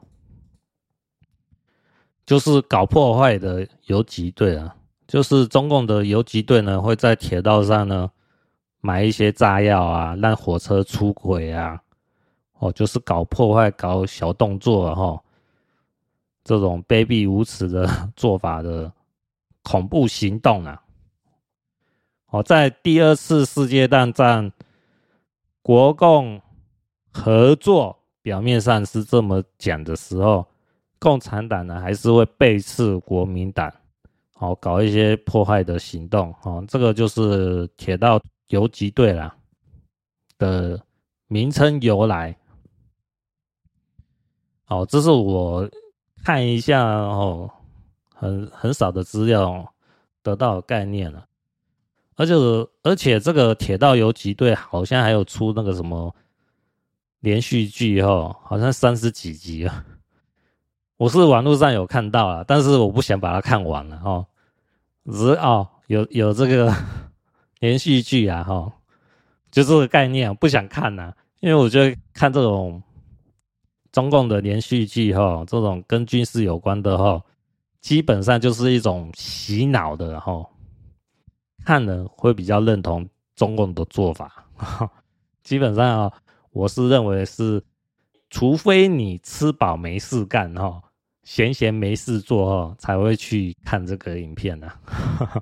[2.27, 4.75] 就是搞破坏的游击队啊，
[5.07, 8.11] 就是中共的游击队呢，会在铁道上呢
[8.81, 11.81] 买一些炸药啊，让火车出轨啊，
[12.59, 15.23] 哦，就是搞破坏、搞小动作哈、
[16.43, 18.93] 这种卑鄙无耻的 做法的
[19.63, 20.83] 恐怖行动啊，
[22.31, 24.51] 哦，在第二次世界大战，
[25.63, 26.43] 国共
[27.13, 30.45] 合作表面上是这么讲的时候。
[30.99, 33.73] 共产党呢，还是会背刺国民党，
[34.35, 39.37] 好搞一些破坏的行动，哦，这个就是铁道游击队啦
[40.39, 40.81] 的
[41.29, 42.37] 名称由来。
[44.69, 45.69] 哦，这是我
[46.25, 47.51] 看一下哦，
[48.15, 49.73] 很很少的资料
[50.23, 51.25] 得到概念了，
[52.17, 52.35] 而且
[52.83, 56.13] 而且这个铁道游击队好像还有出那个什么
[57.21, 59.85] 连续剧哦，好像三十几集啊。
[60.99, 64.27] 我是网络上有看到啊，但是我不想把它看完了哦。
[65.05, 66.75] 只是哦，有有这个
[67.61, 68.73] 连续剧啊，哈，
[69.51, 72.83] 就这个概念，不想看呐，因为我觉得看这种
[73.93, 77.23] 中共的连续剧哈，这种跟军事有关的哈，
[77.83, 80.45] 基本上就是一种洗脑的哈，
[81.63, 84.45] 看了会比较认同中共的做法。
[85.43, 86.13] 基本上啊，
[86.53, 87.63] 我是认为是，
[88.31, 90.83] 除非你吃饱没事干哈。
[91.27, 94.73] 闲闲没事做哦，才会去看这个影片呢。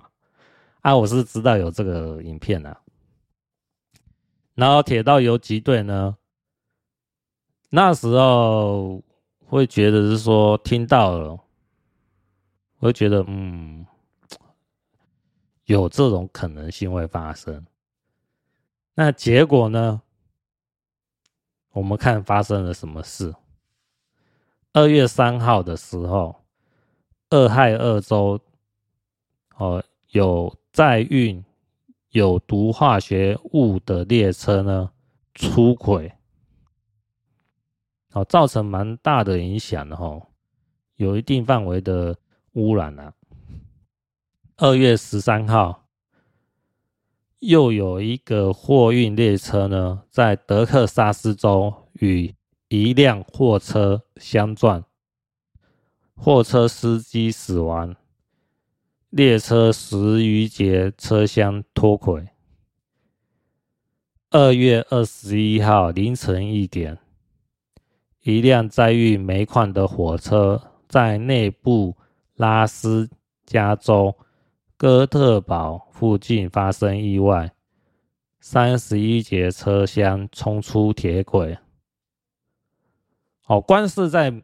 [0.81, 2.75] 啊，我是知道有这个影片呢。
[4.55, 6.17] 然后铁道游击队呢，
[7.69, 9.03] 那时候
[9.45, 11.39] 会觉得是说听到了，
[12.79, 13.85] 会觉得嗯，
[15.67, 17.63] 有这种可能性会发生。
[18.95, 20.01] 那结果呢？
[21.73, 23.35] 我们看发生了什么事。
[24.75, 26.35] 二月三号的时候，
[27.31, 28.41] 俄亥俄州
[29.57, 31.45] 哦，有载运
[32.11, 34.91] 有毒化学物的列车呢
[35.33, 36.13] 出轨，
[38.15, 40.21] 哦，造成蛮大的影响的哈，
[40.97, 42.19] 有一定范围的
[42.55, 43.15] 污染啊。
[44.57, 45.87] 二月十三号，
[47.39, 52.35] 又有一个货运列车呢，在德克萨斯州与
[52.69, 54.85] 一辆货车相撞，
[56.15, 57.95] 货车司机死亡，
[59.11, 62.29] 列车十余节车厢脱轨。
[64.31, 66.99] 二月二十一号凌晨一点，
[68.23, 71.97] 一辆载运煤矿的火车在内布
[72.35, 73.09] 拉斯
[73.45, 74.17] 加州
[74.77, 77.53] 哥特堡附近发生意外，
[78.41, 81.57] 三十一节车厢冲出铁轨。
[83.47, 84.43] 哦，光是在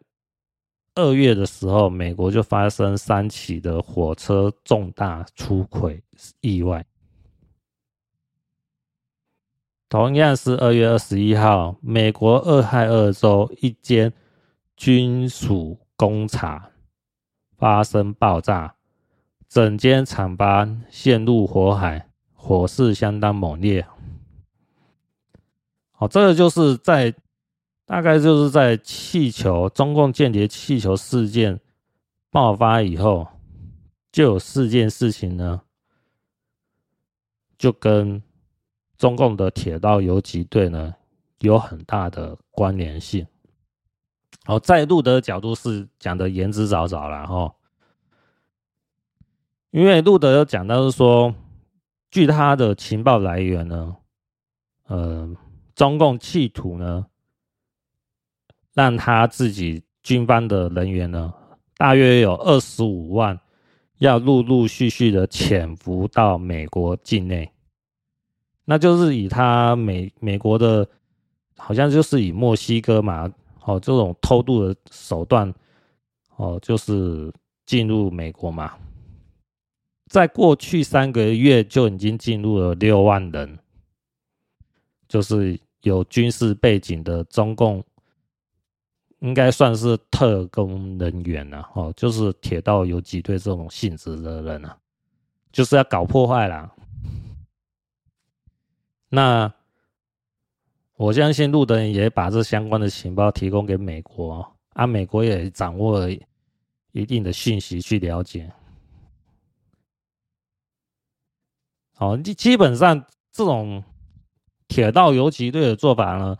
[0.94, 6.02] 二月的时候，美国就发生三起的火车重大出轨
[6.40, 6.84] 意外。
[9.88, 14.12] 同样是二月二十一号，美国俄亥俄州一间
[14.76, 16.70] 军属工厂
[17.56, 18.76] 发生爆炸，
[19.48, 23.86] 整间厂房陷入火海，火势相当猛烈。
[25.90, 27.14] 好，这个就是在
[27.90, 31.58] 大概就是在气球中共间谍气球事件
[32.30, 33.26] 爆发以后，
[34.12, 35.60] 就有四件事情呢，
[37.58, 38.22] 就跟
[38.96, 40.94] 中共的铁道游击队呢
[41.40, 43.26] 有很大的关联性。
[44.44, 47.52] 好，在路德的角度是讲的言之凿凿了哈。
[49.72, 51.34] 因为路德有讲到是说，
[52.08, 53.96] 据他的情报来源呢，
[54.86, 55.28] 呃，
[55.74, 57.06] 中共企图呢，
[58.74, 61.32] 让他自己军方的人员呢，
[61.76, 63.38] 大约有二十五万，
[63.98, 67.50] 要陆陆续续的潜伏到美国境内，
[68.64, 70.88] 那就是以他美美国的，
[71.56, 73.30] 好像就是以墨西哥嘛，
[73.64, 75.52] 哦，这种偷渡的手段，
[76.36, 77.32] 哦，就是
[77.66, 78.74] 进入美国嘛。
[80.06, 83.58] 在过去三个月就已经进入了六万人，
[85.06, 87.84] 就是有军事背景的中共，
[89.20, 94.76] 应该算是特工人员了哦，就是铁道游击队这种性质的人啊，
[95.52, 96.70] 就是要搞破坏啦。
[99.08, 99.52] 那
[100.96, 106.10] 我相信路德也把这相关的情报提供给美国，啊，美国也掌握了
[106.92, 108.50] 一定的讯息去了解。
[111.98, 113.82] 哦，基基本上这种
[114.68, 116.38] 铁道游击队的做法呢，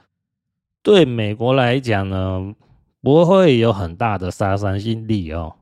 [0.83, 2.55] 对美国来讲呢，
[3.01, 5.57] 不会有很大的杀伤性力哦，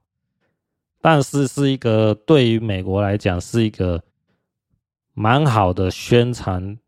[1.00, 4.02] 但是是一个对于美国来讲是一个
[5.14, 6.78] 蛮好的宣传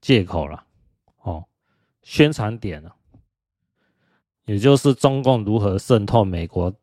[0.00, 0.64] 借口了
[1.22, 1.44] 哦，
[2.02, 2.94] 宣传点了，
[4.46, 6.74] 也就是中共如何渗透美国，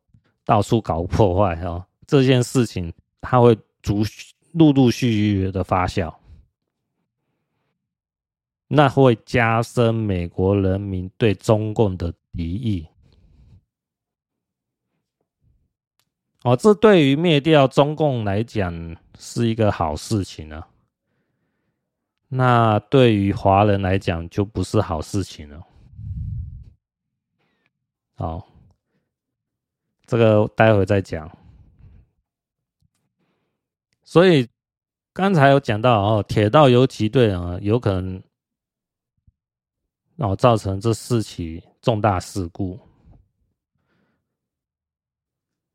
[0.46, 4.04] 到处搞破坏哦，这件事情它会逐。
[4.54, 6.12] 陆陆续续的发酵，
[8.68, 12.88] 那会加深美国人民对中共的敌意。
[16.44, 20.68] 哦，这对于灭掉中共来讲是一个好事情啊。
[22.30, 25.66] 那对于华人来讲就不是好事情了。
[28.14, 28.48] 好，
[30.06, 31.30] 这个待会再讲。
[34.04, 34.48] 所以
[35.12, 38.24] 刚才有讲到哦，铁道游击队啊，有可能
[40.18, 42.80] 哦造成这四起重大事故。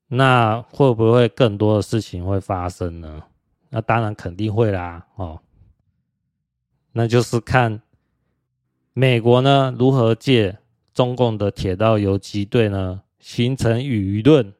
[0.07, 3.23] 那会不会更多的事情会发生呢？
[3.71, 5.41] 那当然肯定会啦哦。
[6.93, 7.83] 那就是看
[8.93, 10.59] 美国呢如何借
[10.93, 14.55] 中共的铁道游击队呢，形成舆论，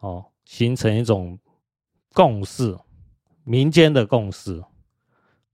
[0.00, 1.38] 哦，形成一种。
[2.16, 2.78] 共识，
[3.42, 4.62] 民间的共识。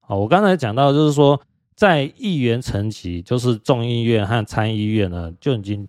[0.02, 1.40] 哦，我刚才讲到，就是说，
[1.80, 5.88] 在议员层级，就是众议院和参议院呢，就已经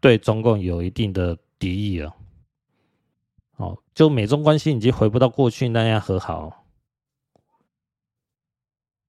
[0.00, 2.12] 对中共有一定的敌意了。
[3.54, 6.64] 哦，就美中关系已经回不到过去那样和好。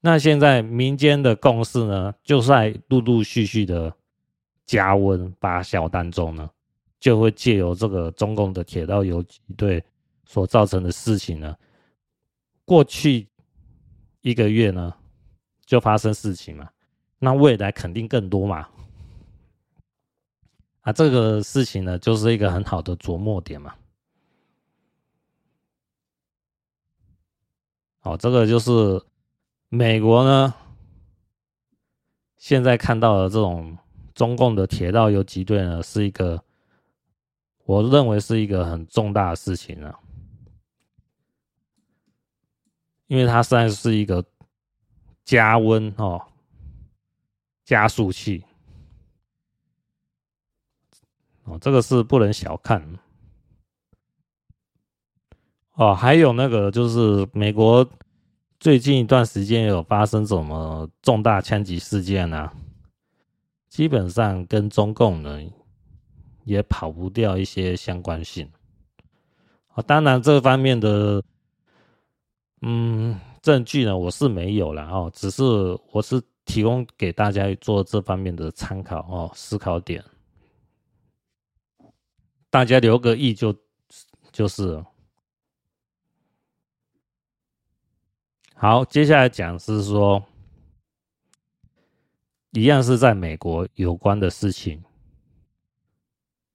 [0.02, 3.92] 那现在民间的共识呢，就在陆陆续续的
[4.68, 6.48] 加温发酵当中呢，
[7.00, 9.84] 就会借由这个中共的铁道游击队。
[10.26, 11.58] 所造成的事情呢，
[12.66, 13.28] 过去
[14.22, 14.94] 一个月呢
[15.70, 16.67] 就发生事情嘛，
[17.20, 18.67] 那未来肯定更多嘛。
[20.82, 23.76] 啊，这个事情呢就是一个很好的着墨点嘛。
[27.99, 28.99] 好，这个就是
[29.67, 30.55] 美国呢
[32.38, 33.78] 现在看到的这种
[34.15, 36.43] 中共的铁道游击队呢，是一个
[37.65, 39.99] 我认为是一个很重大的事情啊。
[43.05, 44.26] 因为它实在是一个
[45.30, 46.20] 加温哦，
[47.64, 48.44] 加速器
[51.44, 52.84] 哦，这个是不能小看
[55.76, 55.94] 哦。
[55.94, 57.88] 还有那个就是美国
[58.60, 62.52] 最近一段时间有发生什么重大枪击事件啊？
[63.68, 65.40] 基本上跟中共呢
[66.44, 68.52] 也跑不掉一些相关性
[69.76, 69.84] 啊。
[69.84, 71.24] 当然这方面的。
[72.62, 73.18] 嗯，
[73.50, 75.43] 证据呢，我是没有了哦，只是
[75.91, 80.06] 我是提供给大家做这方面的参考哦，思考点，
[82.52, 83.56] 大家留个意就
[84.32, 84.86] 就是。
[88.54, 90.24] 好，接下来讲是说，
[92.52, 94.84] 一样是在美国有关的事情，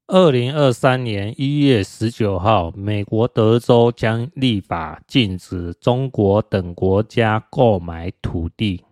[0.06, 8.84] 二零二三年一月十九号，美国德州将立法禁止中国等国家购买土地。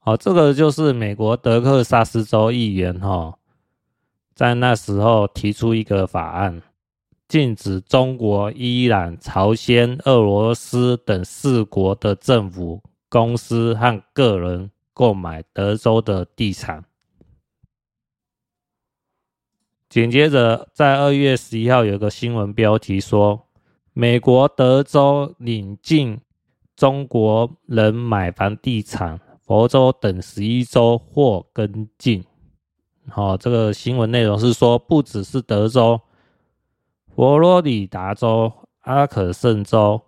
[0.00, 3.38] 好，这个就是美国德克萨斯州议员哈，
[4.34, 6.60] 在那时候提出一个法案，
[7.28, 16.84] 禁止中国、伊朗、朝鲜、俄罗斯等四国的政府、公司和个人购买德州的地产。
[19.88, 23.46] 紧接着，在二月十一号有个新闻标题说，
[23.94, 26.20] 美国德州领进
[26.76, 32.22] 中国人买房地产，佛州等十一州或跟进。
[33.08, 35.98] 好，这个新闻内容是说，不只是德州、
[37.16, 40.02] 佛罗里达州、阿肯色州、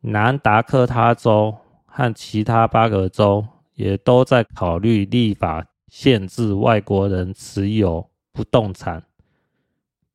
[0.00, 1.52] 南达科他州
[1.86, 3.44] 和其他八个州，
[3.74, 9.02] 也都在考虑立法限制外国人持有不动产。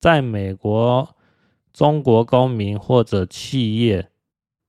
[0.04, 1.16] 在美国，
[1.72, 4.10] 中国公民或者企业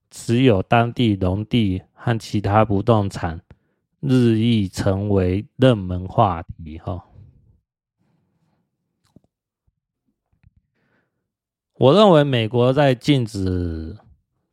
[0.09, 3.41] 持有当地农地和其他不动产，
[3.99, 6.79] 日益成为热门话题。
[6.79, 7.07] 哈，
[11.73, 13.99] 我认为美国在禁止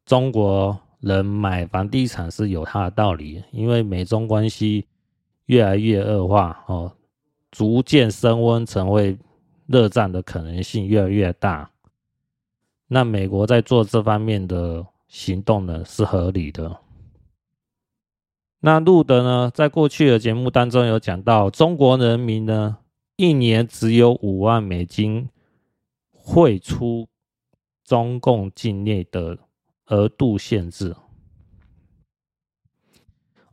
[0.03, 4.87] 中国人买房地产是有它的道理，因为美中关系
[5.45, 6.97] 越来越恶化，哦，
[7.51, 9.15] 逐渐升温，成为。
[9.71, 11.71] 热战的可能性越来越大，
[12.87, 16.77] 那美国在做这方面的行动呢，是合理的。
[18.59, 22.77] 那路德呢，在过去的节目当中有讲到，中国人民呢，
[23.15, 25.29] 一年只有五万美金
[26.11, 27.07] 汇出
[27.83, 29.39] 中共境内的
[29.87, 30.95] 额度限制。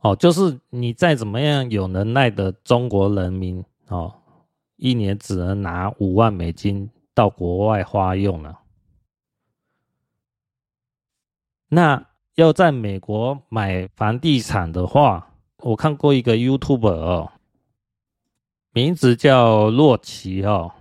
[0.01, 4.18] 哦，就是你再怎么样有能耐的中国人民哦。
[4.79, 8.61] 一年只能拿五万美金到国外花用了。
[11.68, 12.07] 那
[12.37, 17.31] 要在美国买房地产的话，我看过一个 YouTube 哦，
[18.72, 20.72] 名字叫洛奇哦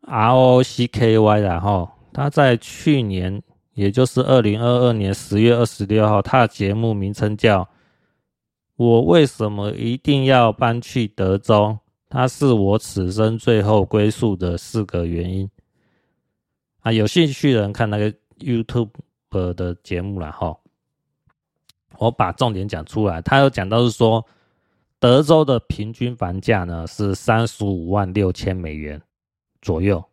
[0.00, 3.42] ，R O C K Y，然后他在去年，
[3.74, 7.64] 也就是二零二二年十月二十六号，他的节目名称叫
[8.76, 11.78] 《我为什么一定要搬去德州》。
[12.12, 15.50] 它是我此生最后归宿的四个原因
[16.80, 16.92] 啊！
[16.92, 18.90] 有兴趣的人看那个 YouTube
[19.30, 20.54] 的节目了哈。
[21.96, 24.22] 我把重点讲出来，他有讲到是说，
[24.98, 29.00] 德州的平均房价呢是三十五万六千美元
[29.62, 30.04] 左右，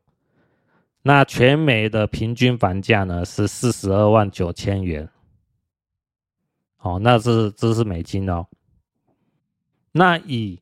[1.02, 5.10] 那全美的平均房价呢是四十二万九千元。
[6.78, 8.48] 好，那这这是美金哦。
[9.92, 10.62] 那以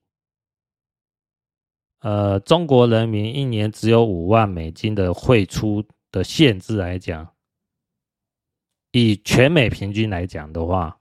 [2.07, 7.27] 呃，中国人民一年只有五万美金的汇出的限制来讲，
[8.93, 10.97] 以全美平均来讲的话，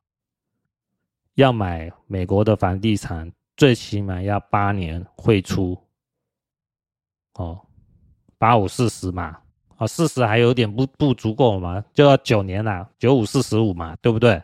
[1.34, 5.78] 要买美国的房地产，最起码要八年汇出。
[7.34, 7.64] 哦，
[8.36, 9.38] 八五四十嘛，
[9.76, 14.42] 哦，四十还有点不不足够嘛，就要九年了，九五四十五嘛，对不对？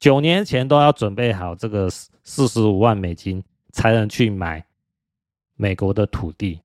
[0.00, 4.66] 九年前都要准备好这个四十五万美金，才能去买。
[5.60, 6.58] 美国的土地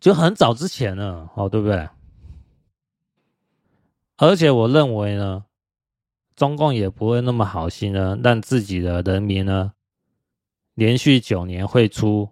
[0.00, 1.88] 就很早之前了，哦，对不对？
[4.16, 5.44] 而且我认为呢，
[6.34, 9.72] 中共也不会那么好心呢，让自己的人民呢，
[10.74, 12.28] 连续九年汇出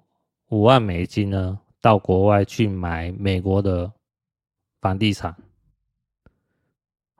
[0.48, 3.92] 五万美金呢，到国外去买美国的
[4.80, 5.36] 房地产。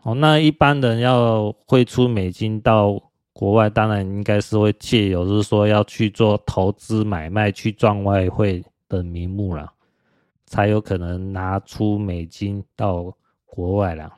[0.02, 3.00] 哦，那一般人要汇出美金到。
[3.38, 9.70] 国外当然应该是会借由，就是说要去做投资买卖，去赚外汇的名目了，
[10.46, 13.14] 才有可能拿出美金到
[13.44, 14.10] 国外了。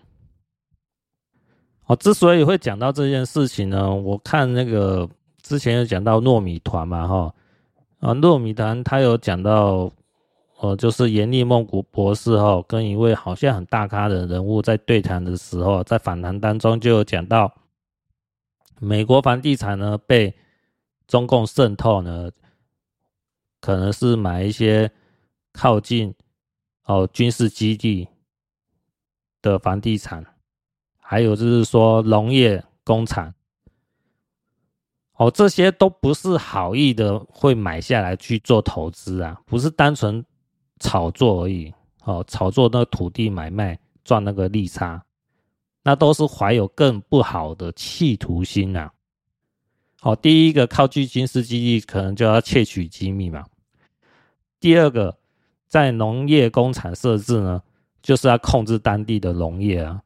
[1.87, 5.09] 哦，之所以会讲到这件事情呢，我看那个
[5.43, 7.35] 之前有讲到糯米团嘛，哈，
[7.99, 9.91] 啊，糯米团他有讲到，
[10.61, 17.53] 呃，就是阎丽梦谷博士哈，跟一位好像很大咖的人物在对谈的时候，在访谈当中就有讲到。
[18.81, 20.37] 美国房地产呢，被
[21.07, 22.31] 中共渗透呢，
[23.61, 24.91] 可能是买一些
[25.53, 26.15] 靠近
[26.85, 28.09] 哦军事基地
[29.43, 30.25] 的房地产，
[31.01, 33.35] 还有就是说农业工厂，
[35.15, 40.25] 哦，这些都不是好意的会买下来去做投资啊，不是单纯
[40.79, 41.75] 炒作而已，
[42.05, 45.05] 哦，炒作那土地买卖赚那个利差。
[45.89, 48.91] 那都是怀有更不好的企图心呐。
[49.99, 53.47] 好，第一个靠近军事基地，可能就要窃取机密嘛。
[54.61, 55.17] 第二个，
[55.67, 57.63] 在农业工厂设置呢，
[58.03, 60.03] 就是要控制当地的农业啊。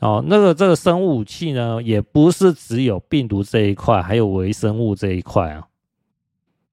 [0.00, 5.66] 哦，那个这个生物武器呢，也不是只有病毒这一块，还有微生物这一块啊。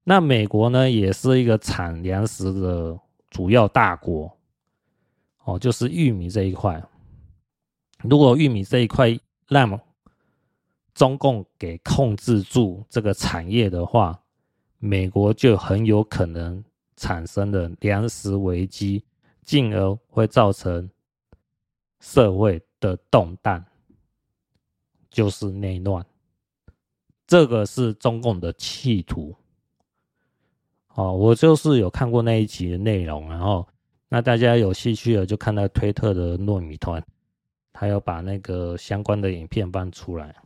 [0.04, 4.36] 那美国呢，也是一个产粮食的主要大国。
[5.44, 6.78] 哦，就是玉米这一块。
[8.02, 9.80] 如果玉米这一块让
[10.94, 14.20] 中共给控制住这个产业的话，
[14.78, 16.62] 美国就很有可能
[16.96, 19.04] 产生的粮食危机，
[19.44, 20.90] 进而会造成
[22.00, 23.64] 社会的动荡，
[25.10, 26.04] 就是内乱。
[27.26, 29.34] 这个是中共的企图。
[30.94, 33.66] 哦，我就是有看过那一集的内容，然后
[34.08, 37.02] 那大家有兴趣的就看到推特的糯米团，
[37.80, 40.36] 还要把那个相关的影片搬出来。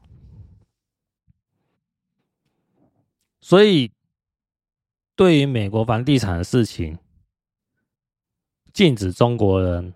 [3.40, 3.90] 所以，
[5.16, 6.96] 对于美国房地产的事情，
[8.72, 9.92] 禁止中国人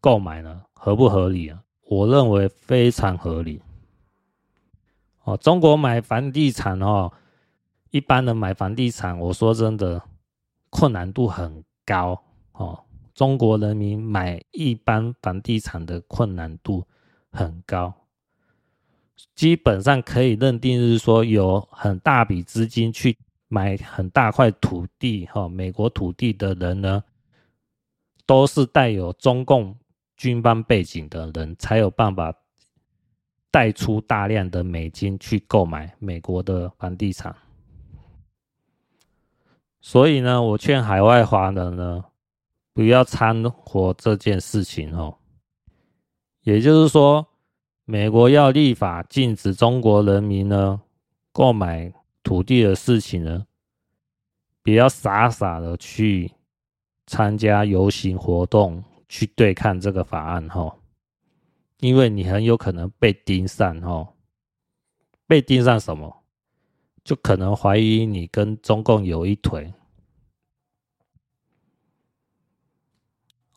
[0.00, 1.60] 购买呢，合不合理啊？
[1.88, 3.60] 我认为非常合理。
[5.24, 7.12] 哦，中国买房地产哦，
[7.90, 10.00] 一般人买房地产，我说真的，
[10.70, 12.22] 困难度很高
[12.52, 12.85] 哦。
[13.16, 16.86] 中国人民买一般房地产的困难度
[17.32, 17.92] 很高，
[19.34, 23.16] 基本上可以认定是说，有很大笔资金去
[23.48, 27.02] 买很大块土地哈，美国土地的人呢，
[28.24, 29.76] 都是带有中共。
[30.18, 32.34] 军方背景的人才有办法
[33.50, 37.36] 带出大量的美金去购买美国的房地产，
[39.78, 42.02] 所以呢，我劝海外华人呢
[42.76, 45.16] 不要掺和这件事情哦。
[46.42, 47.26] 也就是说，
[47.86, 50.82] 美国要立法禁止中国人民呢
[51.32, 51.90] 购买
[52.22, 53.46] 土地的事情呢，
[54.62, 56.32] 不要傻傻的去
[57.06, 58.84] 参加游行活动。
[59.08, 60.76] 去对抗这个法案哈，
[61.78, 64.12] 因为你很有可能被盯上哈，
[65.28, 66.24] 被盯上什么，
[67.04, 69.72] 就可能怀疑你跟中共有一腿，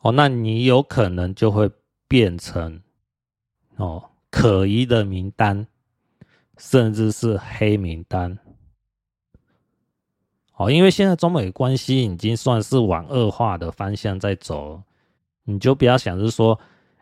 [0.00, 1.70] 哦，那你有可能就会
[2.08, 2.80] 变成
[3.76, 5.66] 哦可疑的名单，
[6.56, 8.38] 甚至是黑名单，
[10.56, 14.82] 哦，因为现在中美关系已经算是往恶化的方向在走。
[15.44, 16.58] 你就不要想着说，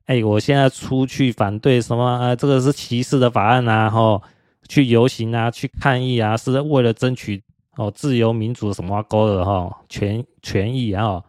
[0.07, 2.34] 哎、我现在出去反对什么啊？
[2.34, 4.22] 这个是歧视的法案啊，吼，
[4.68, 7.44] 去游行啊，去抗议啊，是为了争取
[7.76, 11.22] 哦自由民主什么勾的哈权权益啊。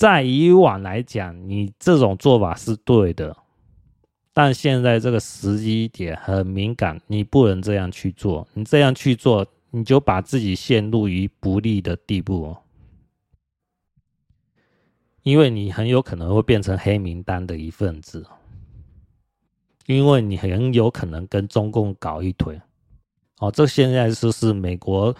[0.00, 3.36] 在以往来讲，你这种做法是对的，
[4.32, 8.48] 但现在这个时机点很敏感，你不能这样去做。
[8.54, 12.62] 你这样去做，你就把自己陷入于不利的地步哦。
[15.22, 18.26] 因为你很有可能会变成黑名单的一份子，
[19.84, 22.58] 因为你很有可能跟中共搞一腿，
[23.40, 25.14] 哦，这现在就是美国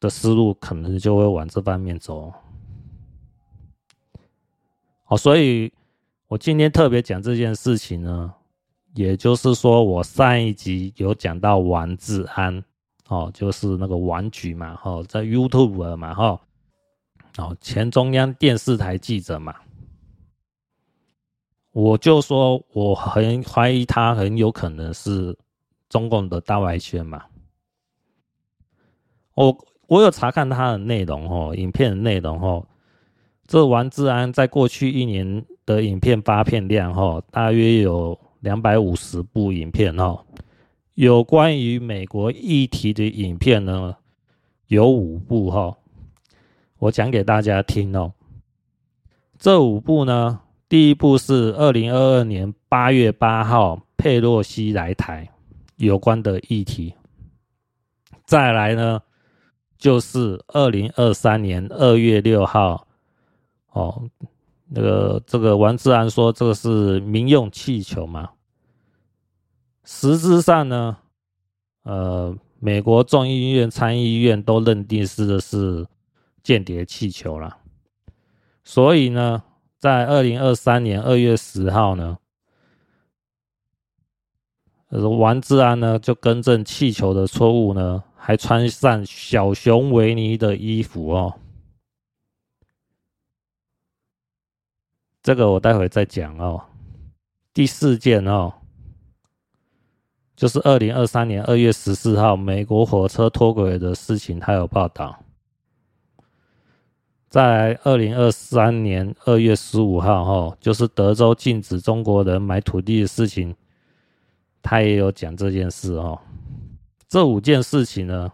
[0.00, 2.32] 的思路，可能就会往这方面走。
[5.06, 5.72] 哦，所以
[6.28, 8.32] 我今天特别讲这件事情呢，
[8.94, 12.64] 也就是说，我上一集有讲到王志安，
[13.08, 16.40] 哦，就是那个王局嘛，哦，在 YouTube 嘛，哈。
[17.36, 19.56] 哦，前中央电视台记者嘛，
[21.72, 25.36] 我就说我很怀疑他很有可能是
[25.88, 27.24] 中共的大外宣嘛。
[29.34, 32.64] 我我有查看他的内容哦，影片的内容哦，
[33.46, 40.18] 这王志安在过去一年的影片发片量哦，大约有两百五十部影片哦，
[40.94, 43.96] 有关于美国议题的影片呢，
[44.68, 45.76] 有五部哈。
[46.78, 48.12] 我讲给大家听哦，
[49.38, 55.28] 这五部呢，第一部是二零二二年八月八号佩洛西来台
[55.76, 56.94] 有关的议题，
[58.24, 59.00] 再来呢
[59.78, 62.83] 就是二零二三年二月六号，
[63.74, 64.02] 哦，
[64.70, 68.30] 那个这个王志安说这个是民用气球嘛，
[69.84, 70.96] 实质上呢，
[71.84, 75.86] 呃，美国众议院、参议院都认定是的是。
[76.44, 77.56] 间谍气球啦，
[78.64, 79.42] 所以呢，
[79.78, 82.18] 在二零二三年二月十号呢，
[84.90, 91.32] 王志安呢就更正气球的错误呢，还穿上小熊维尼的衣服哦。
[95.24, 96.62] 这个我待会再讲哦。
[97.54, 98.52] 第四件哦，
[100.36, 105.18] 就是二零二三年二月十四号，美国火车脱轨的事情，他有报道。
[107.30, 113.56] 在二零二三年二月十五号，哈，就是德州禁止中国人买土地的事情，
[114.60, 116.20] 他也有讲这件事，哦。
[117.08, 118.30] 这五件事情呢，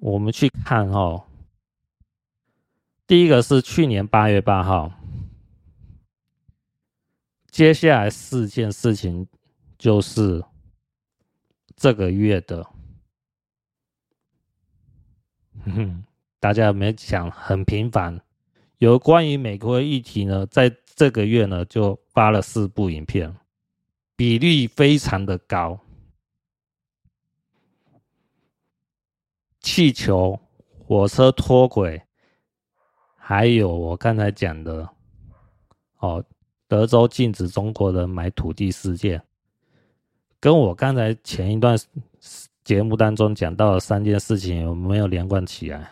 [0.00, 1.22] 我们去看，哦。
[3.06, 4.90] 第一个是去年八月八号，
[7.54, 9.28] 接下来四件事情
[9.78, 10.42] 就是。
[11.76, 12.64] 这个月的，
[15.64, 16.04] 哼，
[16.38, 18.20] 大家有没有想很频繁？
[18.78, 23.36] 有关于美国的议题呢，在这个月呢就发了四部影片，
[24.16, 25.78] 比例非常的高。
[29.60, 30.38] 气球、
[30.86, 32.00] 火车脱轨，
[33.16, 34.88] 还有我刚才讲的，
[35.98, 36.24] 哦，
[36.68, 39.22] 德州禁止中国人买土地事件。
[40.40, 41.76] 跟我刚才前一段
[42.64, 45.90] 节目当中讲到的三件事情有没有连贯起来？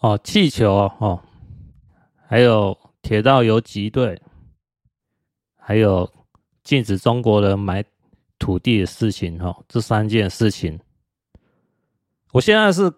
[0.00, 1.22] 哦，气球哦，
[2.26, 4.20] 还有铁道游击队，
[5.56, 6.08] 还有
[6.62, 7.84] 禁止中国人买
[8.38, 10.78] 土地的事情哦，这三件事情，
[12.32, 12.92] 我现在是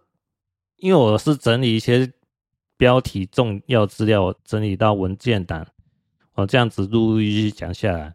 [0.77, 2.13] 因为我是整理一些
[2.77, 5.67] 标题重要资料，整理到文件档，
[6.41, 8.15] 哦，这样子陆陆续续讲下来。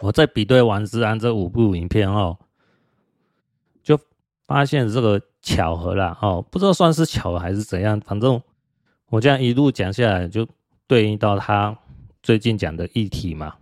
[0.00, 2.38] 我在比对王志安这五部影片哦，
[3.82, 3.98] 就
[4.46, 8.40] 发现这个巧合啦哦，不知道算是巧合还是怎样，反正
[9.06, 10.46] 我这样一路讲下来，就
[10.86, 11.76] 对应到他
[12.22, 13.56] 最近讲的议题嘛。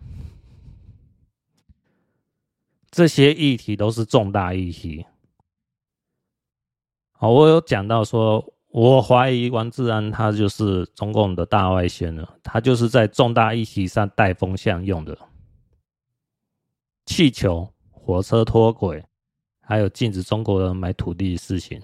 [2.91, 5.07] 这些议题都是重大议题。
[7.13, 15.19] 好，我有讲到说，我怀疑王志安他就是中共的大外宣了，他就是在重大议题上带风向用的。
[17.05, 19.05] 气球、火车脱轨，
[19.61, 21.83] 还有禁止中国人买土地的事情，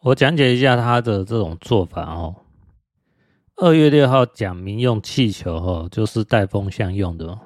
[0.00, 2.34] 我讲解一下他的这种做法哦。
[3.54, 7.38] 二月六号讲民用气球哦，就是带风向用的，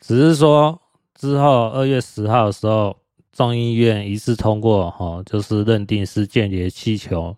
[0.00, 0.80] 只是说
[1.14, 2.97] 之后二月十号的时候，
[3.38, 7.36] 众议院一致通过哦，就是认定是间谍气球。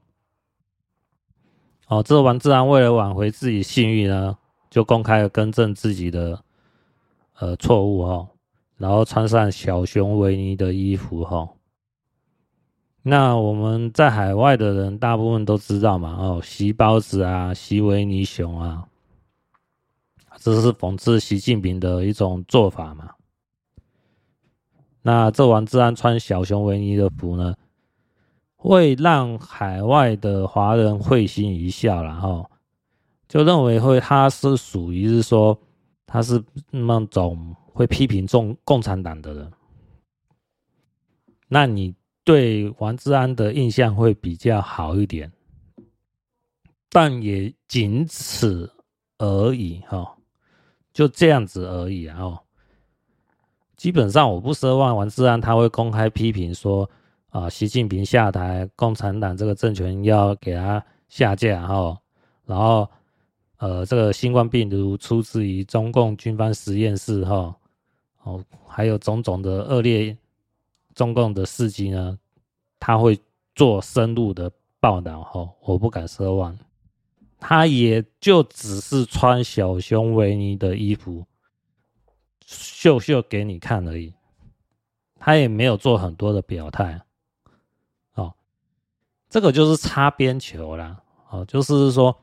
[1.89, 4.39] 哦，这王志安为了挽回自己信誉呢，
[4.71, 6.43] 就公开更正自己的
[7.39, 8.27] 呃错误哈，
[8.79, 11.47] 然后穿上小熊维尼的衣服哈。
[13.03, 18.89] 那我们在海外的人大部分都知道嘛，哦，习包子啊，习维尼熊啊，
[20.39, 23.11] 这是讽刺习近平的一种做法嘛。
[25.03, 27.55] 那这王志安穿小熊维尼的服呢，
[28.57, 32.51] 会让海外的华人会心一笑，然后
[33.29, 35.59] 就认为会他是属于是说
[36.05, 39.51] 他是那种会批评中共产党的人，
[41.49, 41.95] 那你
[42.25, 45.33] 对王志安的印象会比较好一点，
[46.91, 48.71] 但也仅此
[49.17, 50.17] 而已哈，
[50.93, 52.39] 就这样子而已啊，哦，
[53.81, 56.89] 基本上我不奢望王志安他会公开批评说。
[57.31, 61.97] 啊，习近平下台，共产党这个政权要给他下架哈，
[62.45, 62.89] 然后
[63.59, 67.55] 呃，这个新冠病毒出自于中共军方实验室哈，
[68.25, 70.17] 哦，还有种种的恶劣
[70.93, 72.19] 中共的事迹呢，
[72.81, 73.17] 他会
[73.55, 74.51] 做深入的
[74.81, 76.59] 报道哈，我不敢奢望，
[77.39, 81.25] 他也就只是穿小熊维尼的衣服
[82.51, 84.13] 秀秀给你看而已，
[85.21, 87.01] 他也没有做很多的表态。
[88.15, 88.35] 哦
[89.29, 92.19] 这个就是擦边球啦，哦，就是说，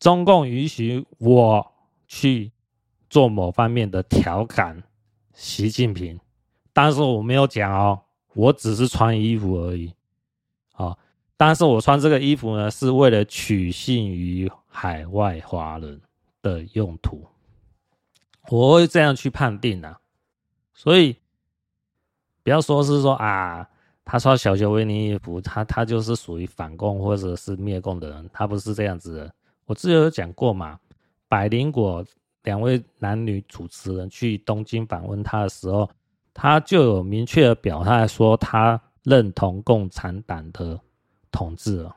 [0.00, 1.72] 中共允许我
[2.08, 2.50] 去
[3.08, 4.82] 做某方面的调侃
[5.32, 6.18] 习近平，
[6.72, 8.02] 但是我没有讲哦，
[8.34, 9.94] 我只是穿衣服而已，
[10.74, 10.98] 哦，
[11.36, 16.00] 但是我穿这个衣服呢，是为了取信于海外华人
[16.42, 17.24] 的用途，
[18.50, 19.98] 我会这样去判定啊，
[20.74, 21.16] 所以
[22.42, 23.66] 不要说是说啊。
[24.02, 29.32] 他穿小熊维尼衣服，他他就是属于反共或者是灭共的人，他不是这样子的。
[29.66, 30.76] 我之前有讲过嘛，
[31.28, 32.04] 百灵果
[32.42, 35.88] 两位男女主持人去东京访问他的时候，
[36.34, 40.80] 他就有明确的表态说，他认同共产党的
[41.30, 41.94] 统治了。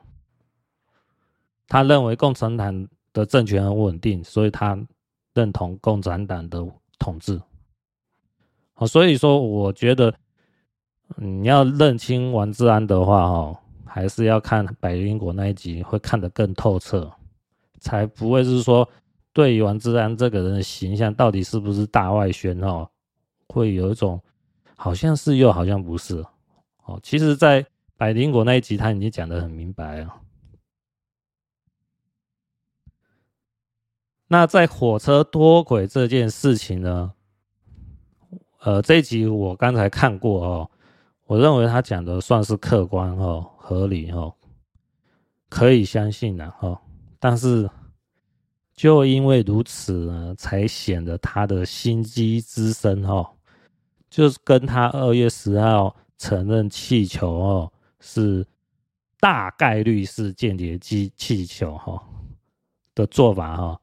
[1.68, 4.78] 他认为共产党的政权很稳定，所以他
[5.34, 6.66] 认同共产党的
[6.98, 7.42] 统治。
[8.74, 10.14] 好，所以说我觉得。
[11.18, 13.56] 你要认清王志安的话，哦，
[13.86, 17.12] 还是要看百灵果那一集，会看得更透彻。
[17.80, 18.88] 才不会是说
[19.32, 22.90] 对于王志安这个人的形象到底是不是大外宣哦，
[23.48, 24.20] 会有一种
[24.76, 26.26] 好像是又好像不是
[26.86, 27.00] 哦。
[27.04, 27.64] 其实，在
[27.96, 30.16] 百灵果那一集他已经讲得很明白了。
[34.34, 37.14] 那在火车脱轨这件事情呢？
[38.62, 40.72] 呃，这一集我刚才看过哦，
[41.28, 44.34] 我认为他讲的算是客观哦，合理哦，
[45.50, 46.76] 可以相信的哦。
[47.20, 47.70] 但是
[48.74, 53.30] 就因为如此呢，才显得他的心机之深哦，
[54.10, 58.44] 就是跟他二月十号承认气球哦是
[59.20, 62.04] 大概率是间谍机气球哈
[62.96, 63.80] 的做法哈，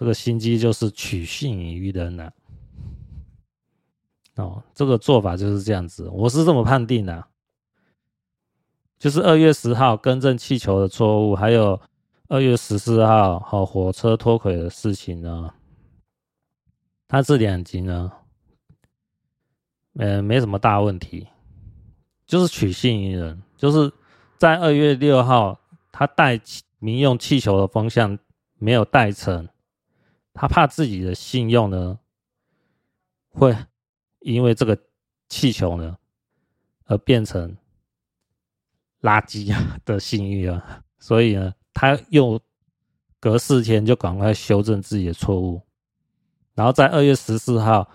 [0.00, 2.32] 这个心机就是取信于人了。
[4.36, 7.22] 哦，这个做法就是这样子，我是这么判定的，
[8.98, 11.78] 就是二月十号更正气球的错误，还有
[12.28, 15.52] 二月十四号好火车脱轨的事情呢，
[17.06, 18.10] 它这两集呢，
[19.98, 21.28] 呃，没什么大问题，
[22.24, 23.92] 就是取信于人，就是
[24.38, 25.60] 在二月六号
[25.92, 26.40] 他带
[26.78, 28.18] 民用气球的风向
[28.56, 29.46] 没有带成，
[30.40, 31.98] 他怕自己的信用呢
[33.28, 33.54] 会。
[34.20, 34.78] 因为这个
[35.30, 35.96] 气球呢，
[36.84, 37.56] 而变成
[39.00, 39.50] 垃圾
[39.82, 42.38] 的信誉啊，所以呢，他又
[43.18, 45.62] 隔四天就赶快修正自己的错误，
[46.52, 47.90] 然后在二月十四号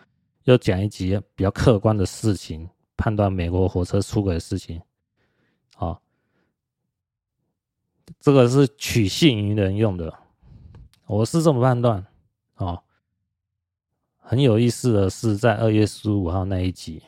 [0.45, 2.67] 又讲一集比较客观的事情，
[2.97, 4.81] 判断美国火车出轨的事情，
[5.77, 6.01] 啊，
[8.19, 10.11] 这个是取信于人用的，
[11.05, 12.03] 我是这么判断，
[12.55, 12.83] 哦。
[14.17, 17.03] 很有意思的是，在二月十五号那一集，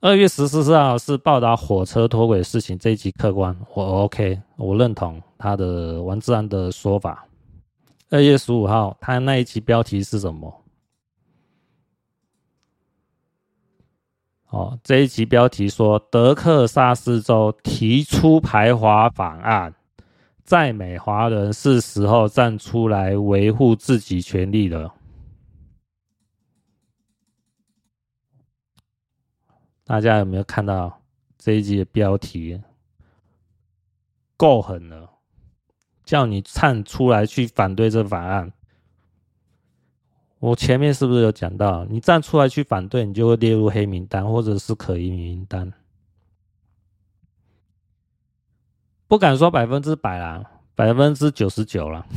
[0.00, 7.26] 二月十四号是报道火车脱轨事情，这一集客观，我 OK，我认同他的王志安的说法。
[8.10, 10.62] 二月十五号，他那一集标题是什么？
[14.50, 19.74] 哦，这一集标题说德克萨斯州提出排华法案。
[20.46, 24.94] 在美华人是时候站出来维护自己权利了。
[29.82, 31.02] 大家有没有看到
[31.36, 32.62] 这一集的标题？
[34.36, 35.10] 够狠了，
[36.04, 38.52] 叫你站出来去反对这法案。
[40.38, 41.84] 我前面是不是有讲到？
[41.86, 45.72] 你站出来去反对，你就会列入黑名单，或者是可疑名单。
[49.08, 50.42] 不敢说百分之百啦，
[50.74, 52.04] 百分之九十九啦。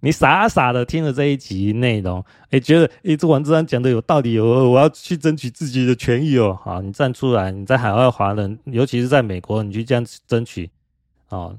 [0.00, 6.58] 你傻傻的听了这一集内容，哎、欸，觉得哎，这王志安讲的有道理哦，我要去争取自己的权益哦。
[6.62, 10.70] 好，你站出来，你在海外华人，尤其是在美国，你去这样争取，
[11.30, 11.58] 哦，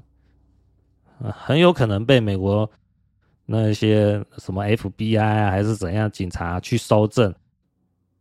[1.18, 2.70] 很有可能被美国
[3.46, 7.34] 那些什么 FBI 啊，还是怎样警察去搜证，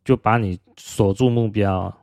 [0.04, 1.96] 就把你锁住目标。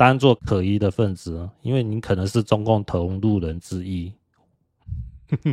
[0.00, 4.10] 当做可疑的分子，因为你可能是中共同路人之一。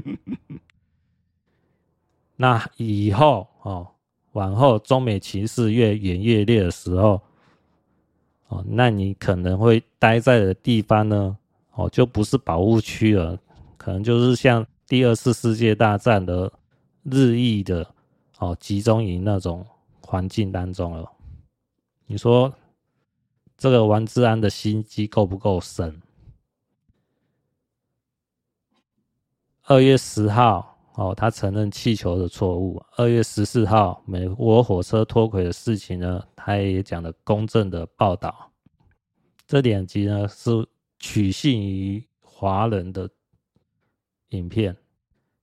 [2.38, 3.86] 那以后哦，
[4.32, 7.22] 往后中美情势越演越烈的时候，
[8.48, 11.38] 哦，那你可能会待在的地方呢，
[11.74, 13.38] 哦，就不是保护区了，
[13.76, 16.50] 可能就是像第二次世界大战的
[17.04, 17.86] 日益的
[18.40, 19.68] 哦集中营那种
[20.00, 21.12] 环境当中了。
[22.06, 22.54] 你说？
[23.68, 26.02] 这个王志安的心机够不够深？
[29.64, 32.82] 二月十号，哦，他承认气球的错误。
[32.96, 38.50] 二月十四号，美国火车脱轨的事情呢，他也讲了公正的报道。
[39.46, 40.50] 这两集呢，是
[40.98, 43.10] 取信于华人的
[44.30, 44.78] 影片。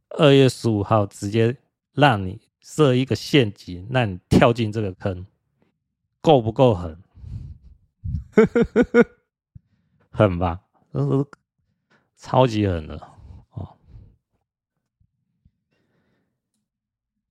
[0.09, 1.55] 二月十五号，直接
[1.93, 5.27] 让你设一个陷阱，让你跳进这个坑，
[6.23, 6.99] 够不够狠？
[8.33, 9.07] 呵呵呵呵，
[10.11, 10.61] 狠吧，
[10.93, 11.27] 这是
[12.17, 12.97] 超级狠的
[13.53, 13.77] 哦。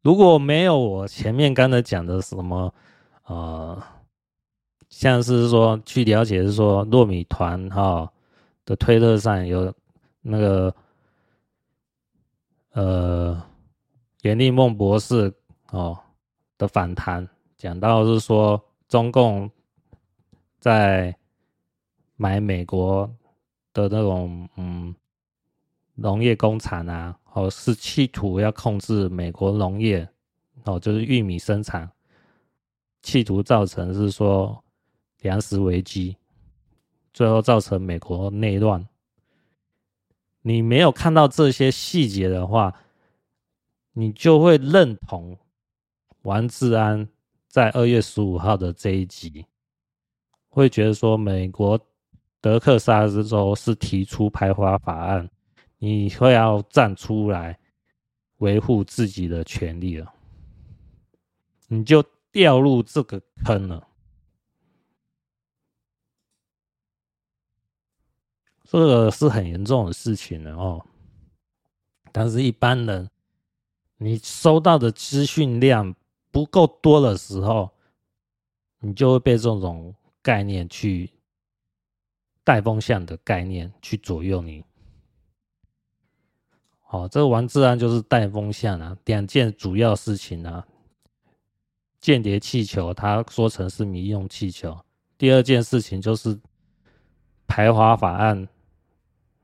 [0.01, 2.73] 如果没有我前面刚才讲的什么，
[3.25, 3.83] 呃，
[4.89, 8.11] 像是说去了解，是说糯米团哈
[8.65, 9.73] 的推特上有
[10.21, 10.75] 那个
[12.71, 13.41] 呃
[14.21, 15.33] 严立梦博士
[15.71, 15.99] 哦
[16.57, 17.27] 的访谈，
[17.57, 19.51] 讲到是说中共。
[20.63, 21.13] 在
[22.15, 23.05] 买美国
[23.73, 24.95] 的那种嗯
[25.95, 30.07] 农业工厂啊，哦，是企图要控制美国农业，
[30.63, 31.91] 哦，就是玉米生产，
[33.01, 34.63] 企图造成是说
[35.19, 36.15] 粮食危机，
[37.11, 38.87] 最后造成美国内乱，
[40.43, 42.73] 你没有看到这些细节的话，
[43.91, 45.37] 你就会认同
[46.21, 47.09] 王志安
[47.49, 49.45] 在二月十五号的这一集，
[50.53, 51.79] 会觉得说美国
[52.39, 55.27] 德克萨斯州是提出排华法案，
[55.79, 57.57] 你会要站出来
[58.37, 60.13] 维护自己的权利了，
[61.67, 63.87] 你就掉入这个坑了。
[68.65, 70.85] 这个是很严重的事情了哦，
[72.11, 73.09] 但是一般人，
[73.97, 75.95] 你收到的资讯量
[76.29, 77.71] 不够多的时候，
[78.79, 81.11] 你就会被这种概念去
[82.43, 84.65] 带风向的概念去左右你。
[86.81, 90.65] 好，这个王自然就是带风向啊，两件主要事情啊，
[91.99, 94.71] 间谍气球，他说成是民用气球；
[95.17, 96.39] 第二件事情就是
[97.45, 98.47] 排华法案。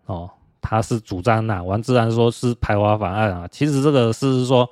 [0.06, 0.30] 哦，
[0.62, 4.70] 他是主张那、王自然说是排华法案啊，其实这个是说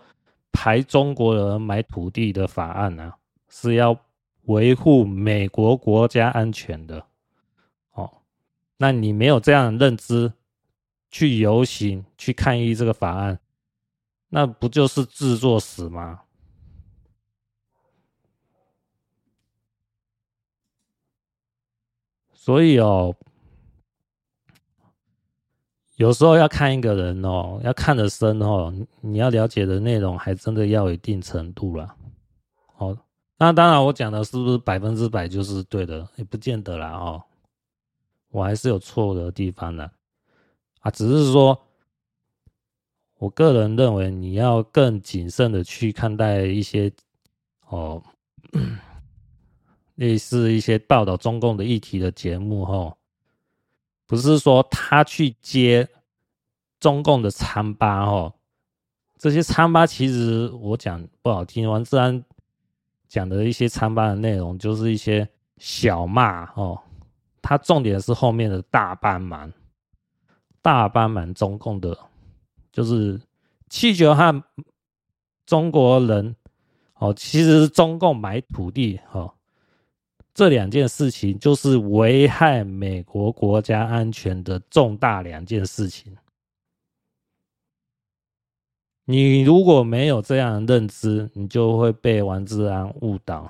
[0.51, 3.15] 排中国人买土地的法案啊，
[3.49, 3.99] 是要
[4.47, 7.05] 维护美国国家安全的。
[7.91, 8.21] 哦，
[8.75, 10.33] 那你没有这样的认知，
[11.09, 13.39] 去游行去抗议这个法案，
[14.27, 16.23] 那不就是自作死吗？
[22.33, 23.15] 所以哦。
[25.97, 28.71] 有时候要看一个人哦，要看得深哦，
[29.01, 31.95] 你要了解的内容还真的要有一定程度啦。
[32.77, 32.95] 哦，
[33.37, 37.23] 那当然我讲的是不是百分之百就是对的，也不见得啦哦。
[38.29, 39.89] 我还是有错误的地方的
[40.79, 41.59] 啊，只是说，
[43.19, 46.91] 我个人认为你要更谨慎的去看待一些
[47.67, 48.03] 哦，
[49.95, 52.95] 类似一些报道中共的议题的节目哈。
[54.05, 55.87] 不是说他去接
[56.79, 58.33] 中共的餐巴哦，
[59.17, 62.23] 这些餐巴其实我讲不好听，王志安
[63.07, 65.27] 讲的一些餐巴的内容就是一些
[65.57, 66.79] 小骂哦，
[67.41, 69.51] 他重点是后面的大帮忙，
[70.61, 71.97] 大帮忙中共的，
[72.71, 73.19] 就是
[73.69, 74.43] 气球和
[75.45, 76.35] 中国人
[76.95, 79.33] 哦，其实是中共买土地哦。
[80.33, 86.15] 这两件事情就是危害美国国家安全的重大两件事情。
[89.09, 93.49] 你如果没有这样的认知，你就会被王志安误导。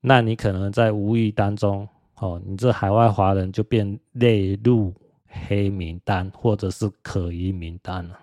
[0.00, 4.94] 那你可能在无意当中，哦，你这海外华人就变列入
[5.26, 8.20] 黑名单或者是可疑名单了。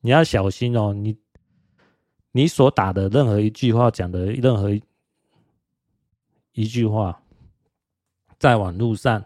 [0.00, 1.18] 你要小心哦，你
[2.30, 4.80] 你所打的任何一句话，讲的任何一。
[6.52, 7.20] 一句话，
[8.38, 9.24] 在网络上，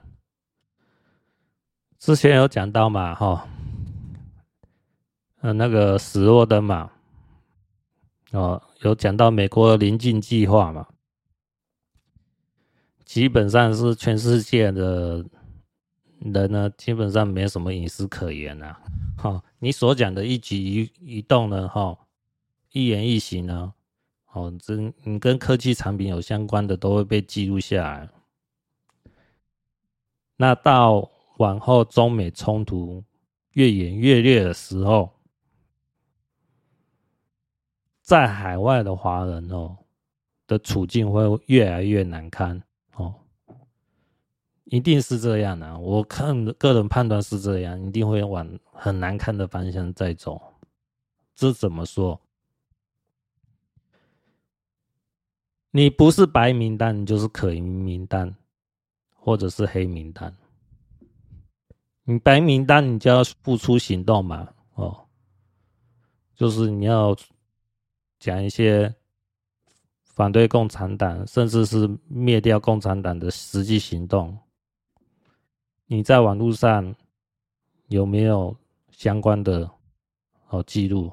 [1.98, 3.46] 之前有讲到嘛，哈，
[5.46, 6.90] 呃，那个史诺登嘛，
[8.32, 10.88] 哦，有讲到美国的临近计划嘛，
[13.04, 15.24] 基本上是全世界的
[16.18, 18.76] 人呢，基本上没什么隐私可言呐，
[19.16, 21.96] 哈，你所讲的一举一动呢，哈，
[22.72, 23.72] 一言一行呢。
[24.32, 24.74] 哦，这
[25.04, 28.10] 你跟科技产品有相关的都会被记录下来。
[30.36, 31.08] 那到
[31.38, 33.04] 往后中美冲突
[33.52, 35.15] 越演越烈的时候，
[38.06, 39.76] 在海外的华人哦
[40.46, 42.62] 的处境会越来越难堪
[42.94, 43.12] 哦，
[44.66, 45.76] 一定是这样的啊。
[45.76, 50.40] 我看个人判断是这样，一定会往很难看的方向在走。
[51.34, 52.20] 这怎么说？
[55.72, 58.36] 你不是白名单，你就是可疑名单，
[59.14, 60.32] 或者是黑名单。
[62.04, 65.08] 你白名单，你就要付出行动嘛，哦，
[66.36, 67.16] 就是你要
[68.26, 68.92] 讲一些
[70.02, 74.36] 反对共产党，甚至是灭掉共产党的实际行动。
[75.86, 76.92] 你在网络上
[77.86, 78.56] 有没有
[78.90, 79.70] 相关的
[80.48, 81.12] 哦记录？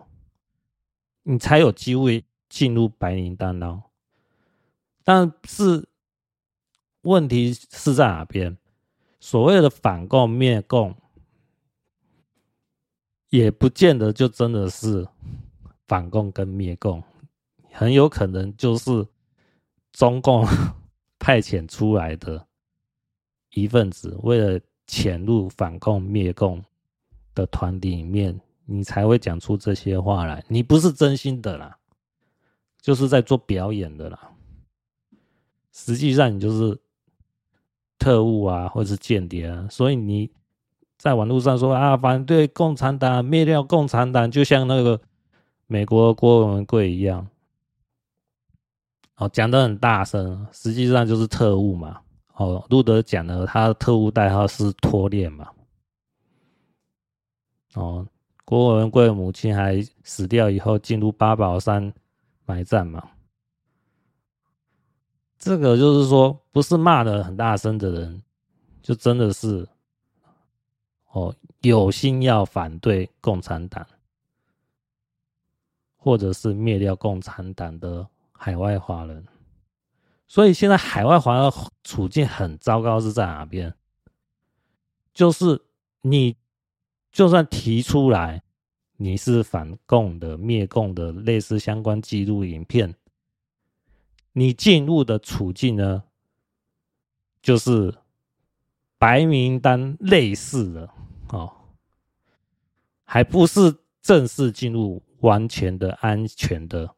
[1.22, 3.84] 你才有机会进入白名单哦。
[5.04, 5.88] 但是
[7.02, 8.58] 问题是在哪边？
[9.20, 10.96] 所谓的反共灭共，
[13.30, 15.08] 也不见得就真的是
[15.94, 17.04] 反共跟灭共，
[17.72, 19.06] 很有可能就是
[19.92, 20.44] 中共
[21.20, 22.48] 派遣出来的
[23.52, 26.64] 一份子，为了潜入反共灭共
[27.36, 30.44] 的团里面，你才会讲出这些话来。
[30.48, 31.78] 你不是真心的啦，
[32.82, 34.32] 就是在做表演的啦。
[35.72, 36.76] 实际上，你就是
[38.00, 40.32] 特务啊，或者是间谍啊，所以你
[40.98, 45.00] 在网络上说啊，反对共产党，灭掉共产党，就像那个
[45.68, 47.28] 美国郭文贵一样，
[49.16, 52.02] 哦，讲的很大声，实际上就是特务嘛。
[52.36, 55.50] 哦，路德讲的他的特务代号是托链嘛。
[57.76, 58.06] 哦，
[58.46, 61.94] 郭文贵母亲还死掉以后进入八宝山
[62.46, 63.10] 埋葬嘛。
[65.38, 68.24] 这个就是说，不是骂的很大声的人，
[68.82, 69.68] 就真的是。
[71.12, 73.86] 哦，有心要反对共产党，
[76.04, 79.26] 或者是灭掉共产党的海外华人，
[80.28, 83.74] 所以现在海外华人处境很糟糕，是在哪边？
[85.14, 85.62] 就是
[86.02, 86.36] 你
[87.10, 88.44] 就算提出来
[88.98, 92.94] 你是反共的、灭共的，类似相关记录影片，
[94.34, 96.04] 你进入的处境呢，
[97.42, 97.96] 就是
[98.98, 100.90] 白名单类似的。
[101.30, 101.50] 哦，
[103.06, 106.96] 还不是正式进入完全的安全的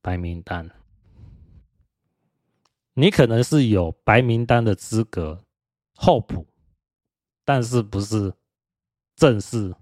[0.00, 0.70] 白名单。
[2.94, 5.44] 你可能是有白名单的资格，
[5.94, 6.46] 候补，
[7.44, 8.32] 但是不是
[9.16, 9.74] 正式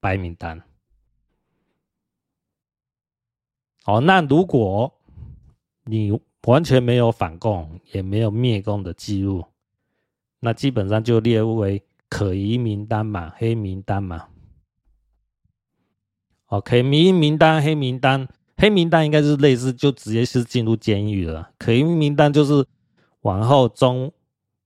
[0.00, 0.62] 白名单。
[3.84, 4.92] 哦，那如果
[5.84, 9.44] 你完全没有反共，也没有灭共的记录，
[10.40, 11.84] 那基本上就列为。
[12.10, 14.30] 可疑名单嘛，黑名单嘛。
[16.48, 21.50] 哦，可疑名单、黑名单，黑名单应该是类似，就直接是进入监狱了。
[21.58, 22.66] 可疑名单就是
[23.20, 24.12] 往后中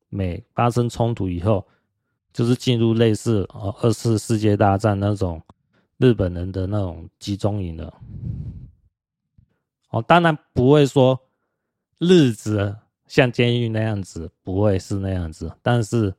[0.09, 1.67] 美发生冲突以后，
[2.33, 5.43] 就是进入类似哦二次世界大战那种
[5.99, 7.93] 日本人的那种集中营了。
[9.91, 11.21] 哦，当然不会说
[11.99, 12.77] 日子
[13.07, 16.15] 像监狱那样子，不会是那样子，但是。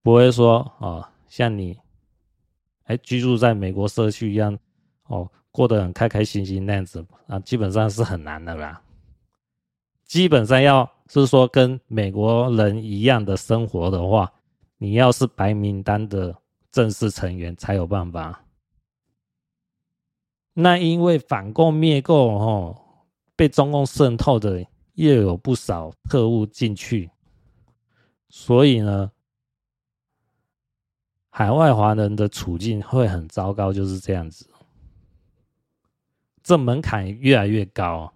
[0.00, 1.76] 不会说哦，像你，
[2.84, 4.58] 哎，居住在美国社区一样，
[5.08, 8.80] 哦，过得很开开心心那样子啊，基本上是很难的啦。
[10.04, 14.32] 基本上要是说跟美国人一样的生活的话，
[14.78, 16.34] 你要是白名单的
[16.70, 18.44] 正式成员才有办法。
[20.54, 22.80] 那因为反共灭共哦，
[23.36, 24.64] 被中共渗透的
[24.94, 27.10] 又有不少特务进去，
[28.30, 29.10] 所以呢。
[31.30, 34.47] 海外华人的处境会很糟糕，就是这样子。
[36.48, 38.10] 这门槛越来越高。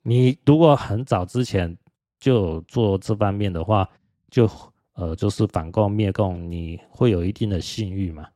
[0.00, 1.76] 你如果很早之前
[2.18, 3.86] 就做这方面的话，
[4.30, 4.50] 就
[4.94, 8.26] 呃就是反共灭共，你会有一定的信誉嘛。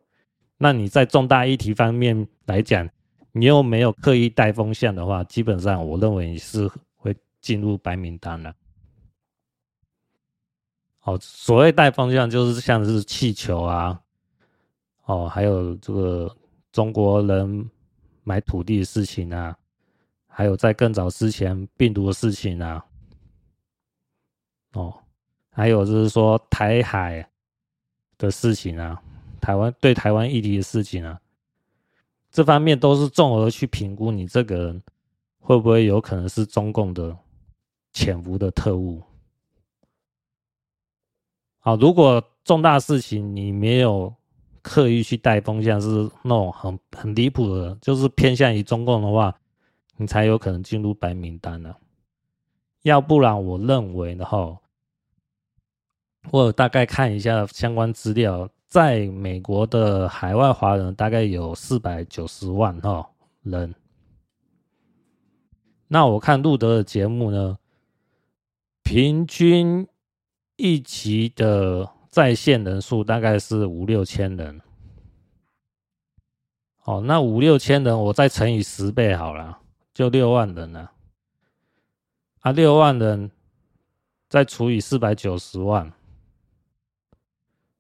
[0.59, 2.87] 那你在重大议题方面来讲，
[3.33, 8.55] 你又没有刻意带风向的话，基本上我认为你是会进入白名单了。
[11.05, 13.99] 哦，所谓带风向就是像是气球啊，
[15.07, 16.37] 哦，还有这个
[16.71, 17.71] 中国人
[18.23, 19.57] 买土地的事情啊，
[20.27, 22.85] 还有在更早之前病毒的事情啊，
[24.73, 24.95] 哦，
[25.51, 27.29] 还有就是说台海
[28.19, 29.03] 的事情啊，
[29.41, 31.21] 台湾对台湾议题的事情啊，
[32.31, 34.83] 这方面都是综合去评估你这个人
[35.39, 37.17] 会不会有可能是中共的
[37.93, 39.03] 潜伏的特务。
[41.59, 44.13] 好，如果重大事情你没有
[44.63, 45.89] 刻意去带风向，是
[46.23, 49.37] 那种很很离谱的，就是偏向于中共的话，
[49.97, 51.75] 你才有可能进入白名单呢。
[52.83, 54.59] 要不然，我认为的话，
[56.31, 63.11] 我大概看一下相关资料，在美国的海外华人大概有四百九十万哈
[63.43, 63.75] 人。
[65.89, 67.59] 那我看路德的节目呢，
[68.83, 69.87] 平均。
[70.57, 74.61] 一集的在线人数大概是五六千人，
[76.85, 79.61] 哦，那五六千人我再乘以十倍好了，
[79.95, 80.93] 就六万人了。
[82.41, 83.31] 啊，六万人
[84.29, 85.91] 再除以四百九十万，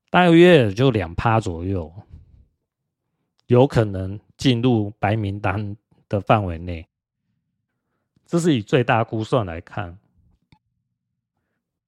[0.08, 1.92] 大约也就两趴左右，
[3.48, 5.76] 有可能进入白名单
[6.08, 6.88] 的范围内。
[8.24, 9.98] 这是以最大估算来看。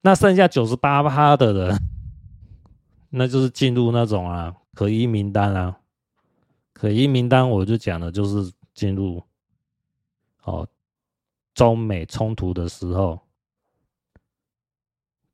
[0.02, 1.78] 那剩下九十八趴的人，
[3.16, 5.78] 那就是进入那种啊可疑名单啊，
[6.72, 9.22] 可疑名单我就讲了，就是进入
[10.42, 10.66] 哦
[11.54, 13.20] 中美冲突的时候，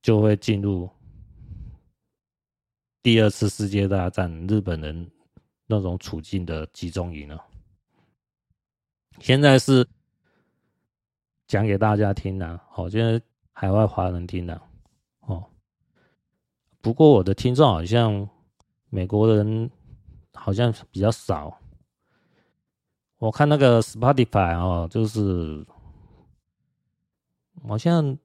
[0.02, 0.90] 就会进入
[3.02, 5.11] 第二次世界大战日本人
[5.66, 7.43] 那种处境的集中营了。
[9.20, 9.89] 现在是
[11.47, 13.20] 讲给大家听的，好，现在。
[13.52, 14.59] 海外华人听的，
[16.81, 18.28] 不过我的听众好像
[18.89, 19.70] 美国人
[20.35, 21.59] 好像比较少。
[23.19, 25.66] 我看那个 Spotify 哦，就是
[27.69, 28.16] 好像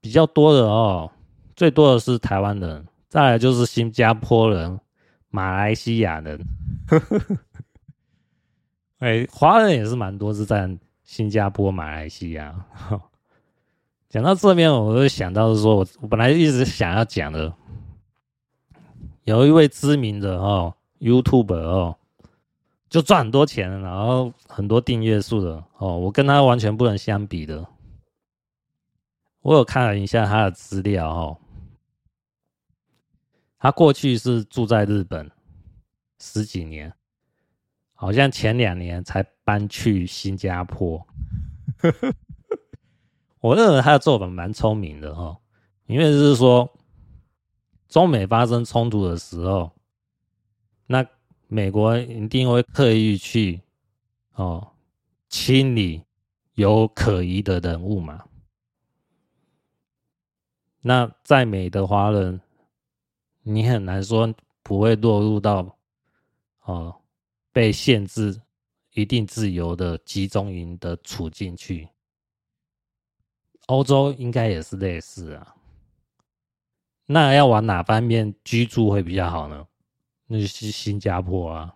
[0.00, 1.08] 比较多的哦，
[1.54, 4.80] 最多的是台湾人，再来就是新加坡人、
[5.30, 6.44] 马来西亚人，
[8.98, 10.68] 哎，华人也是蛮多，是在
[11.04, 12.52] 新加坡、马来西亚。
[14.08, 17.54] 讲到这边，我就想到是说，我我本来一直想要讲的，
[19.24, 21.96] 有一位知名的哦，YouTuber 哦。
[22.90, 27.66] 就赚很多钱，然后很多订阅数的哦，我跟他完全不能相比的。
[29.40, 31.36] 我有看了一下他的资料哦，
[33.58, 35.28] 他过去是住在日本
[36.20, 36.92] 十几年，
[37.94, 41.04] 好像前两年才搬去新加坡。
[43.40, 45.36] 我认为他的做法蛮聪明的哦，
[45.86, 46.70] 因为就是说
[47.94, 49.70] 中美发生冲突的时候，
[50.86, 51.06] 那。
[51.46, 53.60] 美国一定会刻意去
[54.32, 54.72] 哦
[55.28, 56.02] 清理
[56.54, 58.24] 有可疑的人物嘛？
[60.80, 62.40] 那在美的华人，
[63.42, 65.76] 你很难说不会落入到
[66.62, 66.96] 哦
[67.52, 68.40] 被限制
[68.94, 71.88] 一定自由的集中营的处境去。
[73.66, 75.54] 欧洲应该也是类似啊。
[77.06, 79.66] 那要往哪方面居住会比较好呢？
[80.26, 81.74] 那就是新加坡啊，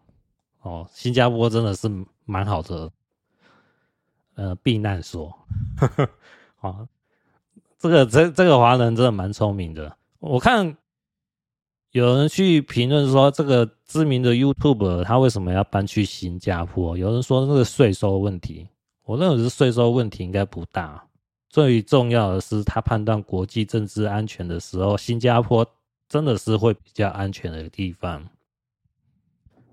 [0.63, 1.87] 哦，新加坡真的是
[2.25, 2.91] 蛮好的，
[4.37, 5.39] 呃，避难所。
[6.61, 6.89] 啊，
[7.79, 9.95] 这个这这个华人真的蛮聪明的。
[10.19, 10.77] 我看
[11.91, 16.97] 有人去评论说，这个知名的 YouTube 他为什么要搬去新加坡？
[16.97, 18.67] 有人说那个税收问题，
[19.05, 21.05] 我认为是税收问题应该不大。
[21.49, 25.67] 最重要的是，他判断国际政治安全的时候，新加坡
[26.09, 28.29] 真的是会比较安全的地方。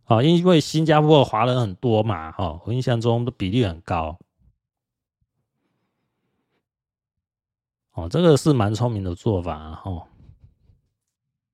[0.06, 4.18] 啊，因为新加坡的华人很多嘛，哈，我印象中的比例很高。
[7.94, 10.08] 哦，这个是蛮聪明的做法，哈。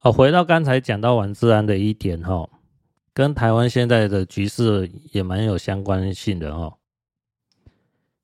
[0.01, 2.49] 哦，回到刚才讲到王志安的一点，哈，
[3.13, 6.77] 跟台湾现在的局势也蛮有相关性的，哦。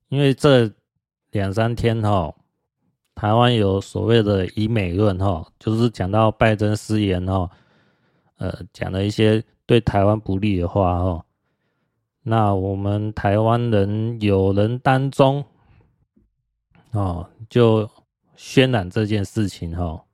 [0.08, 0.72] 因为这
[1.30, 2.34] 两三天，哈，
[3.14, 7.50] 台湾有所谓的以美论，哈，就是讲到拜登失言，哈，
[8.38, 9.44] 呃，讲了一些。
[9.68, 11.22] 对台湾不利的话，哦，
[12.22, 15.44] 那我们台湾人有人当中，
[16.92, 17.86] 哦，就
[18.34, 20.04] 渲染这件事情，哦，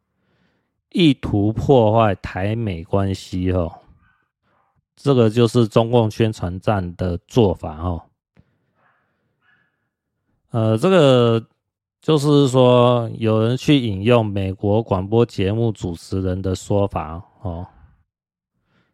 [0.91, 3.73] 意图破坏台美关系，哦，
[4.97, 8.03] 这个就是中共宣传战的做法，哦，
[10.55, 11.45] 呃，这个
[12.01, 17.67] 就是说，有人去引用美国广播节目主持人的说法，哦。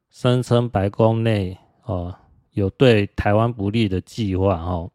[0.09, 2.15] 声称白宫内哦
[2.53, 4.91] 有对台湾不利的计划哦，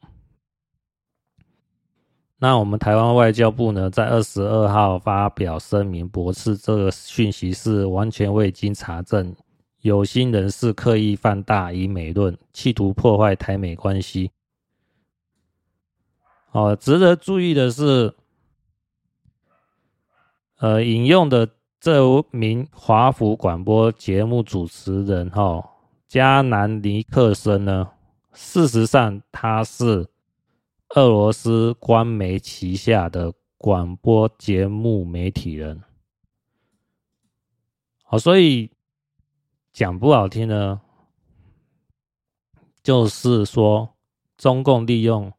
[2.39, 9.35] 那我们台湾外交部呢，在二十二号发表声明，驳斥这个讯息是完全未经查证，
[9.81, 14.31] 有心人士刻意放大以美论，企图破坏台美关系。
[16.55, 18.15] 哦，值得注意的是，
[20.57, 21.49] 呃，引用的。
[21.77, 22.01] 这
[22.31, 25.63] 名华府广播节目主持人哈
[26.07, 27.91] 加南尼克森呢，
[28.33, 30.07] 事实上他是
[30.95, 35.83] 俄罗斯官媒旗下的广播节目媒体人。
[38.01, 38.71] 好，所以
[39.71, 40.81] 讲不好听呢，
[42.81, 43.93] 就是说
[44.37, 45.31] 中共利用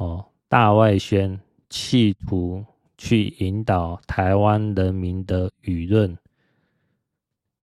[0.00, 2.64] 哦大外宣企图。
[3.02, 6.18] 去引导台湾人民的舆论，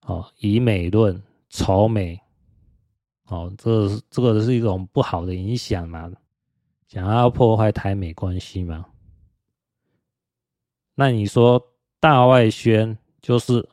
[0.08, 2.20] 哦，以美论、仇美，
[3.28, 6.12] 哦，这这个是一种不好的影响嘛，
[6.88, 8.88] 想要破坏台美关系嘛？
[10.96, 11.64] 那你说
[12.00, 13.70] 大外宣就是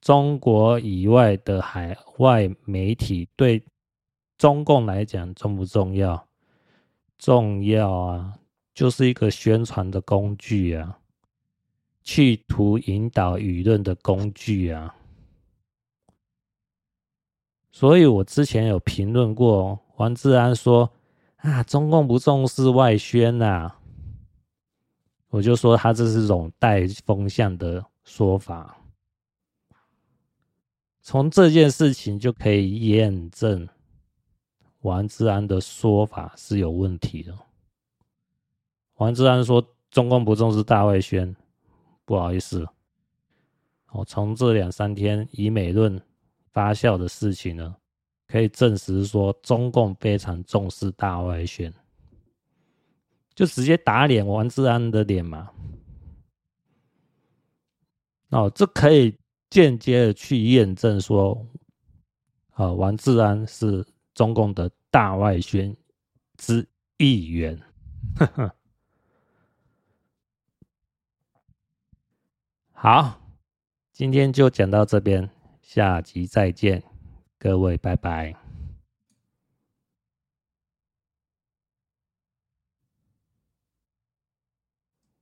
[0.00, 3.60] 中国以外的海外媒体对
[4.38, 6.28] 中共来讲重不重要？
[7.22, 8.36] 重要啊！
[8.74, 10.98] 就是一个宣传的工具啊，
[12.02, 14.96] 企图引导舆论的工具啊。
[17.70, 20.90] 所以我之前有评论过，王志安说
[21.36, 23.72] 啊，中共不重视外宣呐，
[25.28, 28.78] 我就说他这是种带风向的说法。
[31.00, 33.68] 从这件事情就可以验证
[34.82, 37.36] 王志安的说法是有问题的。
[38.96, 41.34] 王志安说：“中共不重视大外宣，
[42.04, 42.66] 不好意思，
[43.90, 46.00] 哦，从这两三天以美论
[46.52, 47.74] 发酵的事情呢，
[48.28, 51.72] 可以证实说中共非常重视大外宣，
[53.34, 55.50] 就直接打脸王志安的脸嘛。
[58.30, 59.16] 哦，这可以
[59.50, 61.46] 间接的去验证说，
[62.52, 63.84] 啊，王志安是
[64.14, 65.76] 中共的大外宣
[66.36, 67.60] 之议员。
[72.72, 73.20] 好，
[73.92, 75.30] 今天就讲到这边，
[75.62, 76.82] 下集再见，
[77.38, 78.41] 各位拜拜。